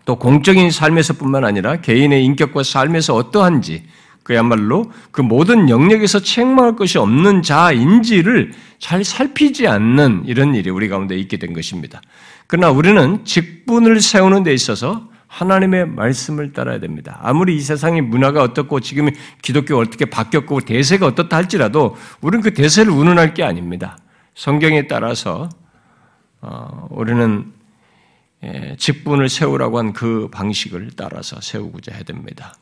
또 0.05 0.15
공적인 0.17 0.71
삶에서뿐만 0.71 1.45
아니라 1.45 1.77
개인의 1.77 2.23
인격과 2.25 2.63
삶에서 2.63 3.15
어떠한지 3.15 3.83
그야말로 4.23 4.91
그 5.11 5.21
모든 5.21 5.69
영역에서 5.69 6.19
책망할 6.19 6.75
것이 6.75 6.97
없는 6.97 7.41
자인지를 7.41 8.53
잘 8.79 9.03
살피지 9.03 9.67
않는 9.67 10.23
이런 10.25 10.55
일이 10.55 10.69
우리 10.69 10.87
가운데 10.87 11.15
있게 11.17 11.37
된 11.37 11.53
것입니다. 11.53 12.01
그러나 12.47 12.71
우리는 12.71 13.25
직분을 13.25 14.01
세우는 14.01 14.43
데 14.43 14.53
있어서 14.53 15.09
하나님의 15.27 15.87
말씀을 15.87 16.53
따라야 16.53 16.79
됩니다. 16.79 17.19
아무리 17.21 17.55
이 17.55 17.59
세상의 17.59 18.01
문화가 18.01 18.43
어떻고 18.43 18.79
지금 18.79 19.09
기독교가 19.41 19.81
어떻게 19.81 20.05
바뀌었고 20.05 20.61
대세가 20.61 21.07
어떻다 21.07 21.35
할지라도 21.37 21.95
우리는 22.21 22.43
그 22.43 22.53
대세를 22.53 22.91
운운할 22.91 23.33
게 23.33 23.43
아닙니다. 23.43 23.97
성경에 24.35 24.87
따라서 24.87 25.49
어, 26.41 26.87
우리는 26.91 27.53
예, 28.43 28.75
직분을 28.77 29.29
세우라고 29.29 29.79
한 29.79 29.93
그 29.93 30.27
방식을 30.31 30.91
따라서 30.97 31.39
세우고자 31.39 31.93
해야 31.93 32.03
됩니다. 32.03 32.55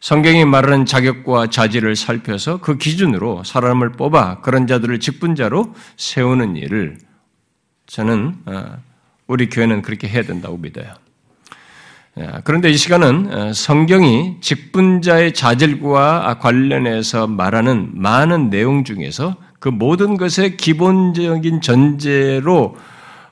성경이 0.00 0.44
말하는 0.46 0.86
자격과 0.86 1.48
자질을 1.48 1.94
살펴서 1.94 2.58
그 2.58 2.78
기준으로 2.78 3.44
사람을 3.44 3.92
뽑아 3.92 4.40
그런 4.40 4.66
자들을 4.66 4.98
직분자로 4.98 5.74
세우는 5.96 6.56
일을 6.56 6.98
저는 7.86 8.36
어, 8.46 8.82
우리 9.26 9.48
교회는 9.48 9.82
그렇게 9.82 10.08
해야 10.08 10.22
된다고 10.22 10.56
믿어요. 10.56 10.94
예, 12.20 12.28
그런데 12.44 12.70
이 12.70 12.76
시간은 12.76 13.32
어, 13.32 13.52
성경이 13.52 14.36
직분자의 14.40 15.32
자질과 15.32 16.38
관련해서 16.40 17.26
말하는 17.26 17.90
많은 17.94 18.50
내용 18.50 18.84
중에서 18.84 19.36
그 19.58 19.68
모든 19.68 20.16
것의 20.16 20.56
기본적인 20.58 21.60
전제로 21.60 22.76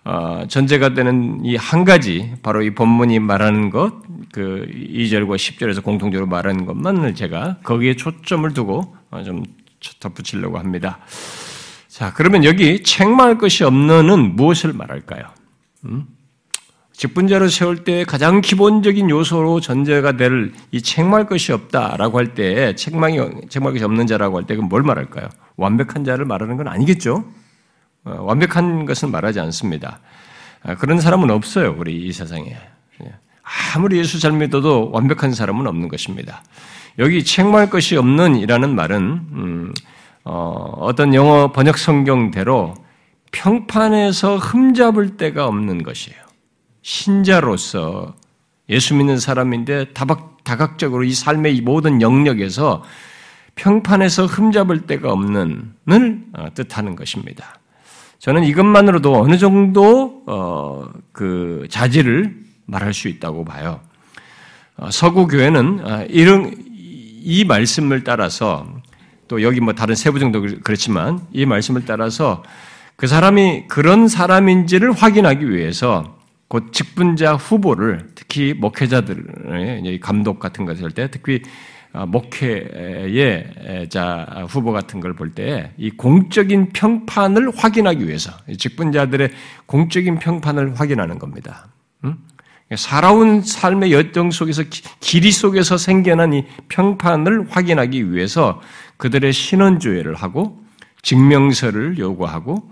어, 0.05 0.45
전제가 0.49 0.95
되는 0.95 1.45
이 1.45 1.57
한 1.57 1.85
가지 1.85 2.33
바로 2.43 2.63
이 2.63 2.75
본문이 2.75 3.19
말하는 3.19 3.69
것, 3.69 3.93
그 4.33 4.67
2절과 4.73 5.37
10절에서 5.37 5.83
공통적으로 5.83 6.27
말하는 6.27 6.65
것만을 6.65 7.15
제가 7.15 7.59
거기에 7.63 7.95
초점을 7.97 8.51
두고 8.55 8.97
어, 9.11 9.23
좀 9.23 9.43
덧붙이려고 10.01 10.59
합니다. 10.59 10.99
자, 11.89 12.13
그러면 12.15 12.45
여기 12.45 12.83
책망할 12.83 13.37
것이 13.37 13.65
없는은 13.65 14.35
무엇을 14.37 14.73
말할까요? 14.73 15.25
음? 15.85 16.07
직분자로 16.99 17.47
세울 17.47 17.85
때 17.85 18.03
가장 18.05 18.41
기본적인 18.41 19.09
요소로 19.09 19.61
전제가 19.61 20.17
될 20.17 20.53
이 20.73 20.83
책망할 20.83 21.27
것이 21.27 21.53
없다라고 21.53 22.19
할 22.19 22.35
때 22.35 22.75
책망이 22.75 23.19
책망할 23.49 23.75
것이 23.75 23.85
없는 23.85 24.09
자라고 24.09 24.37
할 24.37 24.47
때 24.47 24.57
그럼 24.57 24.69
뭘 24.69 24.83
말할까요? 24.83 25.29
완벽한 25.57 26.03
자를 26.05 26.25
말하는 26.25 26.57
건 26.57 26.67
아니겠죠? 26.67 27.25
어, 28.05 28.17
완벽한 28.23 28.85
것은 28.85 29.13
말하지 29.13 29.39
않습니다. 29.39 30.01
아, 30.65 30.75
그런 30.75 31.01
사람은 31.01 31.31
없어요, 31.31 31.77
우리 31.79 32.05
이 32.05 32.13
세상에. 32.13 32.57
예. 33.05 33.13
아무리 33.77 33.99
예수 33.99 34.19
잘 34.19 34.33
믿어도 34.33 34.91
완벽한 34.93 35.33
사람은 35.33 35.69
없는 35.69 35.87
것입니다. 35.89 36.43
여기 36.99 37.23
책망할 37.23 37.71
것이 37.71 37.97
없는 37.97 38.35
이라는 38.37 38.75
말은 38.75 39.03
음, 39.33 39.73
어, 40.25 40.91
떤 40.97 41.15
영어 41.15 41.53
번역 41.53 41.79
성경대로 41.79 42.75
평판에서 43.31 44.39
흠잡을 44.39 45.17
데가 45.17 45.47
없는 45.47 45.85
것이에요. 45.85 46.28
신자로서 46.83 48.15
예수 48.69 48.95
믿는 48.95 49.19
사람인데 49.19 49.93
다박, 49.93 50.45
다각적으로 50.45 51.05
이 51.05 51.13
삶의 51.13 51.57
이 51.57 51.61
모든 51.61 52.03
영역에서 52.03 52.83
평판에서 53.55 54.27
흠잡을 54.27 54.87
데가 54.87 55.13
없는을 55.13 56.25
어, 56.33 56.49
뜻하는 56.55 56.97
것입니다. 56.97 57.59
저는 58.19 58.45
이것만으로도 58.45 59.21
어느 59.21 59.39
정도 59.39 60.23
어, 60.27 60.89
그 61.13 61.67
자질을 61.71 62.37
말할 62.67 62.95
수 62.95 63.09
있다고 63.09 63.45
봐요. 63.45 63.81
어, 64.77 64.91
서구 64.91 65.27
교회는 65.27 65.81
어, 65.85 66.05
이런 66.09 66.55
이 66.59 67.45
말씀을 67.45 68.05
따라서 68.05 68.67
또 69.27 69.43
여기 69.43 69.61
뭐 69.61 69.75
다른 69.75 69.95
세부정도 69.95 70.41
그렇지만 70.63 71.21
이 71.33 71.45
말씀을 71.47 71.85
따라서 71.85 72.43
그 72.97 73.07
사람이 73.07 73.67
그런 73.69 74.09
사람인지를 74.09 74.93
확인하기 74.93 75.51
위해서 75.51 76.18
곧 76.49 76.73
직분자 76.73 77.35
후보를 77.35 78.09
특히 78.15 78.55
목회자들의 78.55 80.01
감독 80.01 80.39
같은 80.39 80.65
것을 80.65 80.85
할 80.85 80.91
때 80.93 81.09
특히 81.11 81.43
어, 81.93 82.05
목회의 82.07 83.89
자 83.91 84.45
후보 84.49 84.73
같은 84.73 85.01
걸 85.01 85.15
볼 85.15 85.33
때 85.35 85.73
이 85.79 85.91
공적인 85.91 86.71
평판을 86.73 87.53
확인하기 87.57 88.07
위해서 88.07 88.33
직분자들의 88.59 89.31
공적인 89.67 90.19
평판을 90.19 90.79
확인하는 90.81 91.19
겁니다. 91.19 91.69
살아온 92.77 93.41
삶의 93.41 93.93
여정 93.93 94.31
속에서 94.31 94.63
길이 95.01 95.33
속에서 95.33 95.79
생겨난 95.79 96.35
이 96.35 96.45
평판을 96.69 97.47
확인하기 97.51 98.13
위해서 98.13 98.61
그들의 98.99 99.33
신원조회를 99.33 100.15
하고 100.15 100.63
증명서를 101.01 101.99
요구하고 101.99 102.71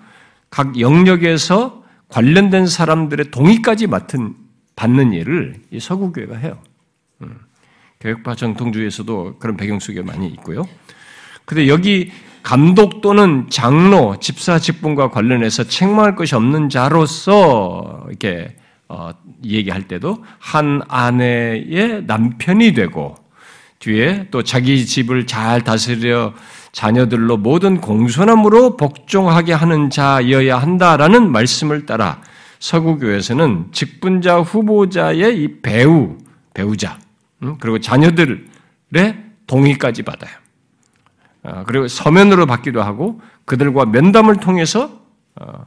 각 0.50 0.78
영역에서 0.78 1.75
관련된 2.08 2.66
사람들의 2.66 3.30
동의까지 3.30 3.86
맡은 3.86 4.34
받는 4.76 5.12
일을 5.12 5.56
이 5.70 5.80
서구교회가 5.80 6.36
해요. 6.36 6.58
음. 7.22 7.38
교육파 8.00 8.34
정통주의에서도 8.34 9.38
그런 9.38 9.56
배경 9.56 9.80
속에 9.80 10.02
많이 10.02 10.26
있고요. 10.28 10.66
근데 11.44 11.68
여기 11.68 12.12
감독 12.42 13.00
또는 13.00 13.46
장로, 13.50 14.20
집사 14.20 14.58
직분과 14.58 15.10
관련해서 15.10 15.64
책망할 15.64 16.14
것이 16.14 16.34
없는 16.34 16.68
자로서 16.68 18.04
이렇게 18.08 18.54
어, 18.88 19.10
얘기할 19.44 19.88
때도 19.88 20.24
한 20.38 20.80
아내의 20.86 22.04
남편이 22.06 22.72
되고 22.72 23.16
뒤에 23.80 24.28
또 24.30 24.42
자기 24.42 24.86
집을 24.86 25.26
잘 25.26 25.62
다스려 25.62 26.34
자녀들로 26.76 27.38
모든 27.38 27.80
공손함으로 27.80 28.76
복종하게 28.76 29.54
하는 29.54 29.88
자여야 29.88 30.58
한다라는 30.58 31.32
말씀을 31.32 31.86
따라 31.86 32.20
서구교에서는 32.58 33.68
직분자 33.72 34.40
후보자의 34.40 35.42
이 35.42 35.62
배우, 35.62 36.18
배우자, 36.52 36.98
음, 37.42 37.56
그리고 37.60 37.78
자녀들의 37.78 38.36
동의까지 39.46 40.02
받아요. 40.02 40.32
아, 41.44 41.64
그리고 41.64 41.88
서면으로 41.88 42.44
받기도 42.44 42.82
하고 42.82 43.22
그들과 43.46 43.86
면담을 43.86 44.36
통해서 44.36 45.00
어, 45.36 45.64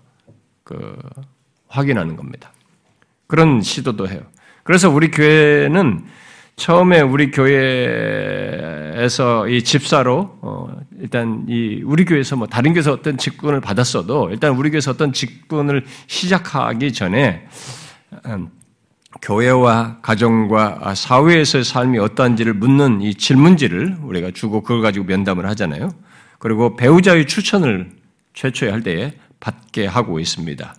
그 0.63 0.95
확인하는 1.69 2.17
겁니다. 2.17 2.51
그런 3.25 3.63
시도도 3.63 4.09
해요. 4.09 4.21
그래서 4.61 4.91
우리 4.91 5.09
교회는 5.09 6.05
처음에 6.59 6.99
우리 6.99 7.31
교회에서 7.31 7.47
이 9.47 9.63
집사로 9.63 10.39
어 10.41 10.67
일단 10.99 11.45
이 11.47 11.81
우리 11.85 12.03
교회에서 12.03 12.35
뭐 12.35 12.47
다른 12.47 12.73
교회에서 12.73 12.91
어떤 12.91 13.17
직분을 13.17 13.61
받았어도 13.61 14.29
일단 14.31 14.51
우리 14.57 14.69
교회에서 14.69 14.91
어떤 14.91 15.13
직분을 15.13 15.85
시작하기 16.07 16.91
전에 16.91 17.47
음, 18.25 18.49
교회와 19.21 19.99
가정과 20.01 20.95
사회에서의 20.95 21.63
삶이 21.63 21.97
어떠한지를 21.97 22.53
묻는 22.55 23.01
이 23.01 23.15
질문지를 23.15 23.99
우리가 24.03 24.31
주고 24.31 24.61
그걸 24.61 24.81
가지고 24.81 25.05
면담을 25.05 25.45
하잖아요. 25.47 25.91
그리고 26.39 26.75
배우자의 26.75 27.25
추천을 27.25 27.89
최초에 28.33 28.69
할 28.69 28.83
때에 28.83 29.13
받게 29.39 29.85
하고 29.85 30.19
있습니다. 30.19 30.75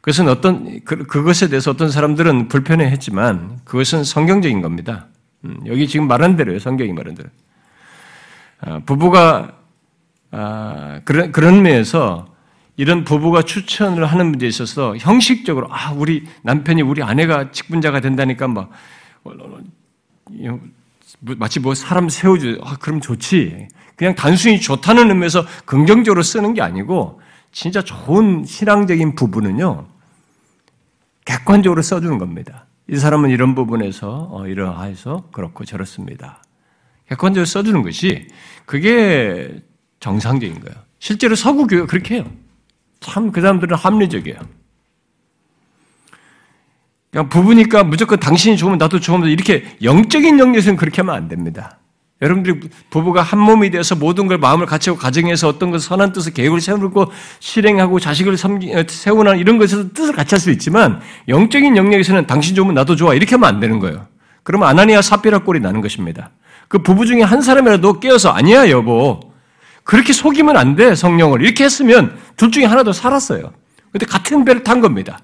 그것은 0.00 0.28
어떤 0.28 0.80
그, 0.84 1.06
그것에 1.06 1.48
대해서 1.48 1.70
어떤 1.70 1.92
사람들은 1.92 2.48
불편해했지만 2.48 3.60
그것은 3.64 4.02
성경적인 4.02 4.60
겁니다. 4.60 5.06
음, 5.44 5.58
여기 5.66 5.88
지금 5.88 6.06
말한 6.06 6.36
대로요. 6.36 6.58
성경이 6.58 6.92
말한 6.92 7.14
대로. 7.14 7.28
아, 8.60 8.80
부부가 8.80 9.56
아, 10.30 11.00
그런 11.04 11.32
그런 11.32 11.62
면에서 11.62 12.26
이런 12.76 13.04
부부가 13.04 13.42
추천을 13.42 14.06
하는 14.06 14.28
문제에 14.28 14.48
있어서 14.48 14.96
형식적으로 14.96 15.68
아 15.70 15.92
우리 15.92 16.26
남편이 16.42 16.82
우리 16.82 17.02
아내가 17.02 17.50
직분자가 17.50 18.00
된다니까 18.00 18.48
막 18.48 18.70
마치 21.20 21.60
뭐 21.60 21.74
사람 21.74 22.08
세워주 22.08 22.60
아 22.64 22.76
그럼 22.80 23.00
좋지 23.00 23.68
그냥 23.94 24.14
단순히 24.14 24.58
좋다는 24.58 25.10
의미에서 25.10 25.44
긍정적으로 25.66 26.22
쓰는 26.22 26.54
게 26.54 26.62
아니고 26.62 27.20
진짜 27.52 27.82
좋은 27.82 28.44
신앙적인 28.46 29.16
부분은요 29.16 29.86
객관적으로 31.24 31.82
써주는 31.82 32.18
겁니다. 32.18 32.66
이 32.88 32.96
사람은 32.96 33.30
이런 33.30 33.54
부분에서 33.54 34.28
어, 34.30 34.46
이러해서 34.46 35.28
그렇고 35.32 35.64
저렇습니다. 35.64 36.42
객관적으로 37.08 37.44
써주는 37.44 37.82
것이 37.82 38.28
그게 38.66 39.62
정상적인 40.00 40.60
거예요. 40.60 40.76
실제로 40.98 41.34
서구 41.34 41.66
교회 41.66 41.84
그렇게 41.86 42.16
해요. 42.16 42.30
참 43.00 43.32
그 43.32 43.40
사람들은 43.40 43.76
합리적이에요. 43.76 44.38
그냥 47.10 47.28
부부니까 47.28 47.84
무조건 47.84 48.18
당신이 48.18 48.56
좋으면 48.56 48.78
나도 48.78 48.98
좋으면 49.00 49.28
이렇게 49.28 49.76
영적인 49.82 50.38
영역에서는 50.38 50.76
그렇게 50.76 51.02
하면 51.02 51.14
안 51.14 51.28
됩니다. 51.28 51.78
여러분들이 52.22 52.60
부부가 52.88 53.20
한 53.20 53.40
몸이 53.40 53.70
되어서 53.70 53.96
모든 53.96 54.28
걸 54.28 54.38
마음을 54.38 54.64
갖추고 54.64 54.96
가정에서 54.96 55.48
어떤 55.48 55.72
것을 55.72 55.88
선한 55.88 56.12
뜻을 56.12 56.32
계획을 56.32 56.60
세우고 56.60 57.10
실행하고 57.40 57.98
자식을 57.98 58.36
섬기, 58.36 58.72
어, 58.74 58.84
세우나 58.88 59.34
이런 59.34 59.58
것에서 59.58 59.92
뜻을 59.92 60.14
같이 60.14 60.34
할 60.36 60.40
수 60.40 60.50
있지만 60.52 61.00
영적인 61.28 61.76
영역에서는 61.76 62.26
당신 62.26 62.54
좋으면 62.54 62.74
나도 62.74 62.96
좋아 62.96 63.14
이렇게 63.14 63.34
하면 63.34 63.48
안 63.48 63.60
되는 63.60 63.78
거예요. 63.80 64.06
그러면 64.44 64.68
아나니아 64.68 65.02
사피라 65.02 65.40
꼴이 65.40 65.60
나는 65.60 65.80
것입니다. 65.80 66.30
그 66.68 66.78
부부 66.78 67.06
중에 67.06 67.22
한 67.22 67.42
사람이라도 67.42 68.00
깨어서 68.00 68.30
아니야 68.30 68.70
여보 68.70 69.20
그렇게 69.84 70.12
속이면 70.12 70.56
안 70.56 70.76
돼 70.76 70.94
성령을 70.94 71.42
이렇게 71.42 71.64
했으면 71.64 72.16
둘 72.36 72.50
중에 72.52 72.64
하나도 72.64 72.92
살았어요. 72.92 73.52
근데 73.90 74.06
같은 74.06 74.44
배를 74.44 74.62
탄 74.62 74.80
겁니다. 74.80 75.18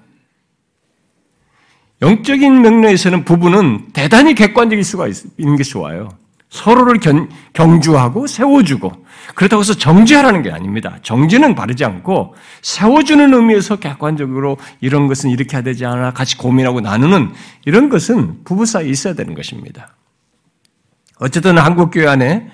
영적인 2.01 2.61
명령에서는 2.61 3.25
부부는 3.25 3.87
대단히 3.93 4.35
객관적일 4.35 4.83
수가 4.83 5.07
있는 5.37 5.55
게 5.57 5.63
좋아요. 5.63 6.09
서로를 6.49 6.99
견, 6.99 7.29
경주하고 7.53 8.25
세워주고 8.27 9.05
그렇다고 9.35 9.61
해서 9.61 9.73
정지하라는 9.75 10.41
게 10.41 10.51
아닙니다. 10.51 10.97
정지는 11.03 11.53
바르지 11.53 11.85
않고 11.85 12.35
세워주는 12.61 13.33
의미에서 13.33 13.77
객관적으로 13.77 14.57
이런 14.81 15.07
것은 15.07 15.29
이렇게 15.29 15.57
해야 15.57 15.63
되지 15.63 15.85
않아 15.85 16.11
같이 16.11 16.37
고민하고 16.37 16.81
나누는 16.81 17.31
이런 17.65 17.89
것은 17.89 18.43
부부 18.43 18.65
사이에 18.65 18.89
있어야 18.89 19.13
되는 19.13 19.35
것입니다. 19.35 19.95
어쨌든 21.19 21.57
한국 21.57 21.91
교회 21.91 22.07
안에 22.07 22.49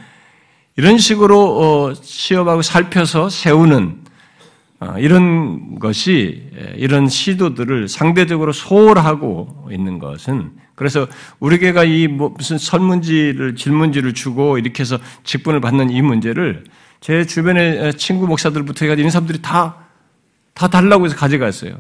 이런 0.75 0.97
식으로 0.97 1.87
어, 1.89 1.93
시험하고 1.93 2.61
살펴서 2.61 3.29
세우는 3.29 4.03
어, 4.81 4.95
이런 4.97 5.79
것이 5.79 6.51
이런 6.75 7.07
시도들을 7.07 7.87
상대적으로 7.87 8.51
소홀하고 8.51 9.69
있는 9.71 9.99
것은 9.99 10.51
그래서 10.75 11.07
우리 11.39 11.57
교회가 11.57 11.85
이뭐 11.85 12.29
무슨 12.37 12.57
설문지를 12.57 13.55
질문지를 13.55 14.13
주고 14.13 14.57
이렇게 14.57 14.81
해서 14.81 14.99
직분을 15.23 15.61
받는 15.61 15.89
이 15.89 16.01
문제를 16.01 16.65
제 16.99 17.25
주변의 17.25 17.97
친구 17.97 18.27
목사들부터 18.27 18.85
해가지고 18.85 19.01
이런 19.01 19.11
사람들이 19.11 19.41
다, 19.41 19.77
다 20.53 20.67
달라고 20.67 21.05
해서 21.05 21.15
가져갔어요. 21.15 21.79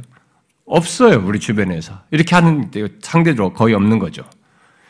없어요, 0.65 1.23
우리 1.25 1.39
주변에서. 1.39 2.01
이렇게 2.11 2.35
하는 2.35 2.71
데 2.71 2.87
상대적으로 3.01 3.53
거의 3.53 3.75
없는 3.75 3.99
거죠. 3.99 4.23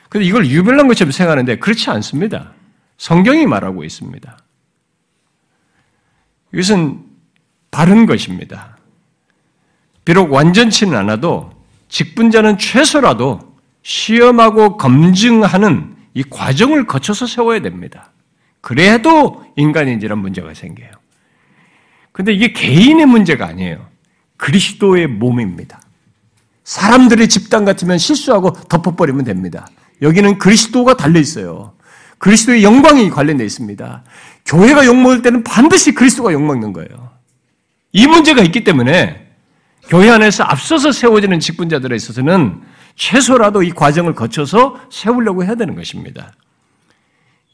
근데 0.09 0.25
이걸 0.25 0.45
유별난 0.47 0.87
것처럼 0.87 1.11
생각하는데 1.11 1.57
그렇지 1.57 1.89
않습니다. 1.89 2.53
성경이 2.97 3.45
말하고 3.45 3.83
있습니다. 3.83 4.37
이것은 6.53 7.03
바른 7.71 8.05
것입니다. 8.05 8.77
비록 10.05 10.31
완전치는 10.31 10.95
않아도 10.95 11.51
직분자는 11.89 12.57
최소라도 12.57 13.54
시험하고 13.85 14.77
검증하는 14.77 15.95
이 16.15 16.23
과정을 16.23 16.87
거쳐서 16.87 17.27
세워야 17.27 17.61
됩니다. 17.61 18.11
그래도 18.59 19.45
인간인지란 19.57 20.17
문제가 20.17 20.55
생겨요. 20.55 20.89
근데 22.11 22.33
이게 22.33 22.51
개인의 22.51 23.05
문제가 23.05 23.45
아니에요. 23.45 23.85
그리스도의 24.37 25.05
몸입니다. 25.05 25.79
사람들의 26.63 27.29
집단 27.29 27.63
같으면 27.63 27.99
실수하고 27.99 28.53
덮어버리면 28.53 29.23
됩니다. 29.23 29.67
여기는 30.01 30.39
그리스도가 30.39 30.97
달려 30.97 31.19
있어요. 31.19 31.73
그리스도의 32.17 32.63
영광이 32.63 33.11
관련되어 33.11 33.45
있습니다. 33.45 34.03
교회가 34.47 34.87
욕먹을 34.87 35.21
때는 35.21 35.43
반드시 35.43 35.93
그리스도가 35.93 36.33
욕먹는 36.33 36.73
거예요. 36.73 37.11
이 37.91 38.07
문제가 38.07 38.41
있기 38.41 38.63
때문에 38.63 39.27
교회 39.89 40.09
안에서 40.09 40.43
앞서서 40.43 40.91
세워지는 40.91 41.39
직분자들에 41.39 41.95
있어서는 41.95 42.61
최소라도 42.95 43.63
이 43.63 43.71
과정을 43.71 44.13
거쳐서 44.15 44.79
세우려고 44.89 45.43
해야 45.43 45.55
되는 45.55 45.75
것입니다. 45.75 46.31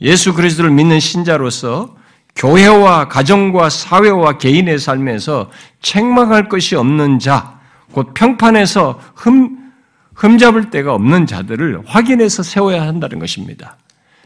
예수 0.01 0.34
그리스도를 0.34 0.71
믿는 0.71 0.99
신자로서 0.99 1.95
교회와 2.36 3.08
가정과 3.08 3.69
사회와 3.69 4.38
개인의 4.38 4.80
삶에서 4.80 5.51
책망할 5.82 6.49
것이 6.49 6.75
없는 6.75 7.19
자, 7.19 7.60
곧 7.91 8.13
평판에서 8.13 8.99
흠, 9.15 9.71
흠잡을 10.15 10.69
데가 10.69 10.93
없는 10.93 11.25
자들을 11.25 11.82
확인해서 11.86 12.43
세워야 12.43 12.84
한다는 12.84 13.19
것입니다. 13.19 13.77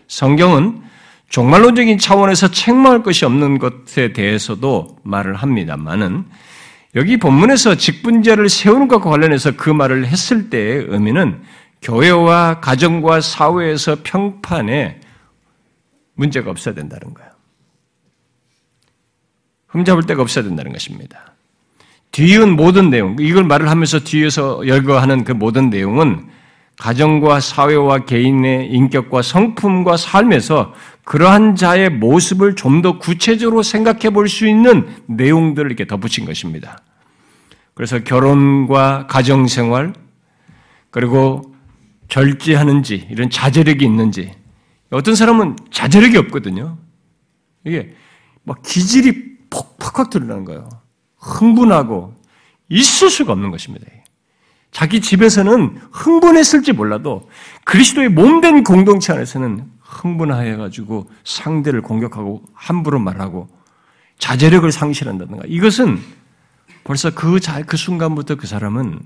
성경은 0.08 0.82
종말론적인 1.30 1.98
차원에서 1.98 2.50
책망할 2.50 3.02
것이 3.02 3.26
없는 3.26 3.58
것에 3.58 4.14
대해서도 4.14 4.98
말을 5.04 5.36
합니다만은 5.36 6.26
여기 6.96 7.18
본문에서 7.18 7.76
직분자를 7.76 8.48
세우는 8.48 8.88
것과 8.88 9.10
관련해서 9.10 9.58
그 9.58 9.70
말을 9.70 10.08
했을 10.08 10.50
때의 10.50 10.86
의미는 10.88 11.42
교회와 11.82 12.62
가정과 12.62 13.22
사회에서 13.22 13.98
평판에 14.04 15.02
문제가 16.16 16.50
없어야 16.50 16.74
된다는 16.74 17.14
거예요. 17.14 17.32
흠잡을 19.68 20.04
데가 20.04 20.22
없어야 20.22 20.46
된다는 20.46 20.72
것입니다. 20.72 21.34
뒤은 22.12 22.56
모든 22.56 22.90
내용, 22.90 23.18
이걸 23.20 23.44
말을 23.44 23.70
하면서 23.70 24.00
뒤에서 24.00 24.66
열거하는 24.66 25.26
그 25.26 25.34
모든 25.34 25.70
내용은 25.70 26.30
가정과 26.80 27.40
사회와 27.40 28.06
개인의 28.06 28.70
인격과 28.72 29.22
성품과 29.22 29.98
삶에서 29.98 30.74
그러한 31.06 31.56
자의 31.56 31.90
모습을 31.90 32.56
좀 32.56 32.82
더 32.82 33.00
구체적으로 33.00 33.64
생각해 33.64 34.10
볼 34.10 34.28
수 34.28 34.48
있는 34.48 34.88
내용들을 35.08 35.70
이렇게 35.70 35.86
덧붙인 35.88 36.26
것입니다. 36.26 36.80
그래서 37.74 38.00
결혼과 38.00 39.08
가정생활, 39.08 39.94
그리고 40.92 41.54
절제하는지, 42.08 43.08
이런 43.10 43.30
자제력이 43.30 43.84
있는지, 43.86 44.32
어떤 44.92 45.16
사람은 45.16 45.56
자제력이 45.72 46.18
없거든요. 46.18 46.78
이게 47.66 47.96
막 48.44 48.62
기질이 48.62 49.38
퍽퍽 49.50 50.10
드러나는 50.10 50.46
거예요. 50.46 50.70
흥분하고 51.18 52.14
있을 52.70 53.10
수가 53.10 53.34
없는 53.34 53.52
것입니다. 53.52 53.88
자기 54.76 55.00
집에서는 55.00 55.80
흥분했을지 55.94 56.74
몰라도 56.74 57.30
그리스도의 57.64 58.10
몸된 58.10 58.66
공동체 58.66 59.14
안에서는 59.14 59.72
흥분하여 59.80 60.58
가지고 60.58 61.10
상대를 61.24 61.82
공격하고 61.82 62.44
함부로 62.54 63.00
말하고 63.00 63.48
자제력을 64.18 64.70
상실한다든가 64.70 65.44
이것은 65.48 65.98
벌써 66.84 67.16
그, 67.16 67.40
자, 67.40 67.62
그 67.62 67.78
순간부터 67.78 68.36
그 68.36 68.48
사람은 68.48 69.00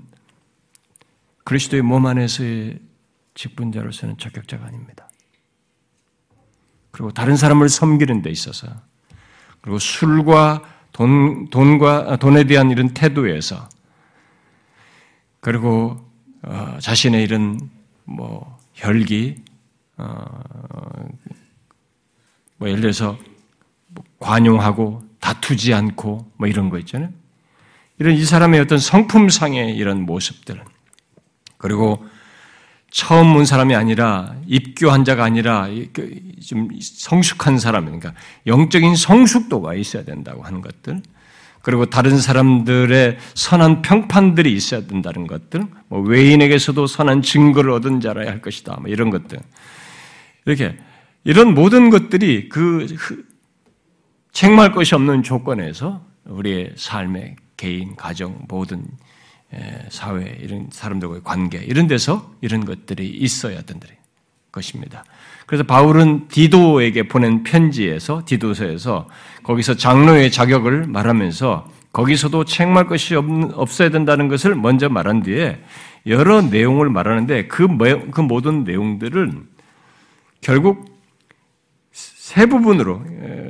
그리스도의 1.44 1.82
몸 1.82 2.04
안에서의 2.04 2.80
직분자로서는 3.34 4.18
적격자가 4.18 4.66
아닙니다. 4.66 5.08
그리고 6.90 7.12
다른 7.12 7.36
사람을 7.36 7.68
섬기는 7.68 8.22
데 8.22 8.30
있어서 8.30 8.66
그리고 9.60 9.78
술과 9.78 10.62
돈, 10.90 11.48
돈과, 11.48 12.16
돈에 12.16 12.42
대한 12.42 12.72
이런 12.72 12.88
태도에서 12.88 13.68
그리고 15.40 15.98
어, 16.42 16.78
자신의 16.80 17.22
이런 17.22 17.70
뭐 18.04 18.58
혈기, 18.74 19.36
어, 19.96 20.42
뭐 22.56 22.68
예를 22.68 22.80
들어서 22.80 23.18
뭐 23.88 24.04
관용하고 24.18 25.02
다투지 25.20 25.74
않고 25.74 26.30
뭐 26.36 26.48
이런 26.48 26.70
거 26.70 26.78
있잖아요. 26.78 27.10
이런 27.98 28.14
이 28.14 28.24
사람의 28.24 28.60
어떤 28.60 28.78
성품상의 28.78 29.76
이런 29.76 30.02
모습들 30.02 30.62
그리고 31.58 32.06
처음 32.90 33.36
온 33.36 33.44
사람이 33.44 33.74
아니라 33.74 34.34
입교한 34.46 35.04
자가 35.04 35.24
아니라 35.24 35.68
그좀 35.92 36.70
성숙한 36.80 37.58
사람, 37.58 37.84
그러니까 37.84 38.14
영적인 38.46 38.96
성숙도가 38.96 39.74
있어야 39.74 40.04
된다고 40.04 40.42
하는 40.42 40.60
것들, 40.60 41.00
그리고 41.62 41.86
다른 41.86 42.18
사람들의 42.18 43.18
선한 43.34 43.82
평판들이 43.82 44.52
있어야 44.52 44.86
된다는 44.86 45.26
것들, 45.26 45.62
뭐 45.88 46.00
외인에게서도 46.00 46.86
선한 46.86 47.22
증거를 47.22 47.70
얻은 47.72 48.00
자라야 48.00 48.30
할 48.30 48.40
것이다, 48.40 48.78
뭐 48.80 48.90
이런 48.90 49.10
것들. 49.10 49.38
이렇게 50.46 50.76
이런 51.24 51.54
모든 51.54 51.90
것들이 51.90 52.48
그 52.48 52.86
책망할 54.32 54.72
것이 54.72 54.94
없는 54.94 55.22
조건에서 55.22 56.06
우리의 56.24 56.72
삶의 56.76 57.36
개인, 57.56 57.94
가정, 57.94 58.38
모든 58.48 58.86
사회, 59.90 60.38
이런 60.40 60.68
사람들과의 60.70 61.22
관계, 61.24 61.58
이런 61.58 61.86
데서 61.86 62.34
이런 62.40 62.64
것들이 62.64 63.08
있어야 63.08 63.60
된다. 63.62 63.86
것입니다. 64.52 65.04
그래서 65.46 65.64
바울은 65.64 66.28
디도에게 66.28 67.08
보낸 67.08 67.42
편지에서, 67.42 68.22
디도서에서 68.24 69.08
거기서 69.42 69.74
장로의 69.74 70.30
자격을 70.30 70.86
말하면서 70.86 71.66
거기서도 71.92 72.44
책말 72.44 72.86
것이 72.86 73.16
없, 73.16 73.26
어야 73.26 73.88
된다는 73.90 74.28
것을 74.28 74.54
먼저 74.54 74.88
말한 74.88 75.22
뒤에 75.22 75.60
여러 76.06 76.40
내용을 76.40 76.88
말하는데 76.88 77.48
그, 77.48 77.66
그 78.10 78.20
모든 78.20 78.64
내용들은 78.64 79.48
결국 80.40 80.90
세 81.92 82.46
부분으로, 82.46 83.02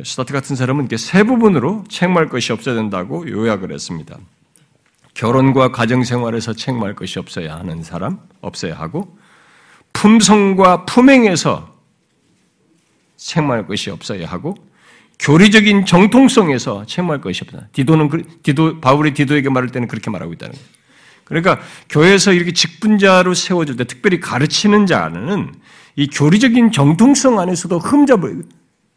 스타트 0.06 0.32
같은 0.32 0.56
사람은 0.56 0.84
이렇게 0.84 0.96
세 0.96 1.22
부분으로 1.22 1.84
책말 1.90 2.30
것이 2.30 2.50
없어야 2.50 2.74
된다고 2.74 3.28
요약을 3.28 3.72
했습니다. 3.72 4.16
결혼과 5.12 5.70
가정 5.70 6.02
생활에서 6.02 6.54
책망할 6.54 6.94
것이 6.94 7.18
없어야 7.18 7.56
하는 7.56 7.82
사람, 7.82 8.20
없어야 8.40 8.74
하고, 8.78 9.18
품성과 9.92 10.84
품행에서 10.84 11.74
책망할 13.16 13.66
것이 13.66 13.90
없어야 13.90 14.26
하고, 14.26 14.54
교리적인 15.18 15.84
정통성에서 15.84 16.86
책망할 16.86 17.20
것이 17.20 17.44
없다. 17.44 17.68
디도는, 17.72 18.10
디도, 18.42 18.80
바울이 18.80 19.12
디도에게 19.12 19.50
말할 19.50 19.68
때는 19.70 19.86
그렇게 19.86 20.10
말하고 20.10 20.32
있다는 20.32 20.54
거예요. 20.54 20.66
그러니까 21.24 21.60
교회에서 21.88 22.32
이렇게 22.32 22.52
직분자로 22.52 23.34
세워질 23.34 23.76
때 23.76 23.84
특별히 23.84 24.18
가르치는 24.18 24.86
자는 24.86 25.54
이 25.94 26.08
교리적인 26.08 26.72
정통성 26.72 27.38
안에서도 27.38 27.78
흠잡을, 27.78 28.44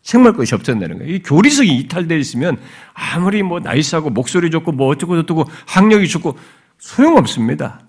생말 0.02 0.34
것이 0.34 0.54
없었다는 0.56 1.00
거예요. 1.00 1.14
이 1.14 1.22
교리성이 1.22 1.78
이탈되어 1.80 2.18
있으면 2.18 2.58
아무리 2.94 3.42
뭐 3.42 3.60
나이스하고 3.60 4.10
목소리 4.10 4.50
좋고 4.50 4.74
뭐 4.74 4.88
어쩌고 4.90 5.16
저쩌고 5.22 5.46
학력이 5.66 6.08
좋고 6.08 6.38
소용없습니다. 6.78 7.82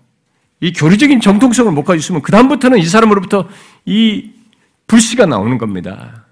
이 0.64 0.72
교리적인 0.72 1.20
정통성을 1.20 1.70
못 1.72 1.84
가지고 1.84 1.98
있으면 1.98 2.22
그다음부터는 2.22 2.78
이 2.78 2.86
사람으로부터 2.86 3.46
이 3.84 4.30
불씨가 4.86 5.26
나오는 5.26 5.58
겁니다. 5.58 6.24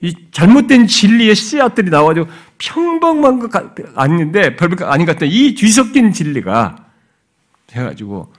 이 0.00 0.14
잘못된 0.30 0.86
진리의 0.86 1.34
씨앗들이 1.34 1.90
나와가지고 1.90 2.28
평범한 2.58 3.40
것 3.40 3.50
아닌데 3.96 4.54
별별 4.54 4.88
아닌 4.88 5.06
것 5.06 5.14
같은 5.14 5.26
이 5.26 5.56
뒤섞인 5.56 6.12
진리가 6.12 6.76
해가지고 7.72 8.32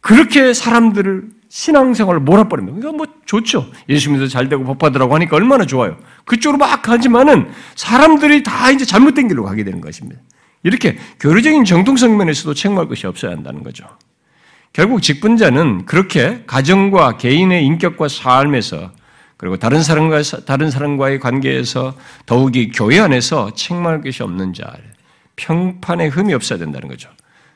그렇게 0.00 0.52
사람들을 0.52 1.28
신앙생활을 1.48 2.18
몰아버립니다. 2.18 2.78
그러니까 2.80 3.04
뭐 3.04 3.06
좋죠. 3.26 3.70
예수 3.88 4.10
믿어서 4.10 4.28
잘 4.28 4.48
되고 4.48 4.64
복받으라고 4.64 5.14
하니까 5.14 5.36
얼마나 5.36 5.66
좋아요. 5.66 5.96
그쪽으로 6.24 6.58
막 6.58 6.82
가지만은 6.82 7.48
사람들이 7.76 8.42
다 8.42 8.72
이제 8.72 8.84
잘못된 8.84 9.28
길로 9.28 9.44
가게 9.44 9.62
되는 9.62 9.80
것입니다. 9.80 10.20
이렇게 10.64 10.98
교류적인 11.20 11.64
정통성 11.64 12.16
면에서도 12.16 12.54
책망할 12.54 12.88
것이 12.88 13.06
없어야 13.06 13.30
한다는 13.30 13.62
거죠. 13.62 13.86
결국 14.72 15.02
직분자는 15.02 15.86
그렇게 15.86 16.44
가정과 16.46 17.16
개인의 17.16 17.64
인격과 17.64 18.08
삶에서 18.08 18.92
그리고 19.36 19.56
다른 19.56 19.82
사람과 19.82 20.22
다른 20.46 20.70
사람과의 20.70 21.20
관계에서 21.20 21.94
더욱이 22.26 22.70
교회 22.70 22.98
안에서 22.98 23.52
책망할 23.54 24.02
것이 24.02 24.22
없는 24.22 24.52
자, 24.52 24.72
평판에 25.36 26.08
흠이 26.08 26.34
없어야 26.34 26.58
된다는 26.58 26.88
거죠. 26.88 27.08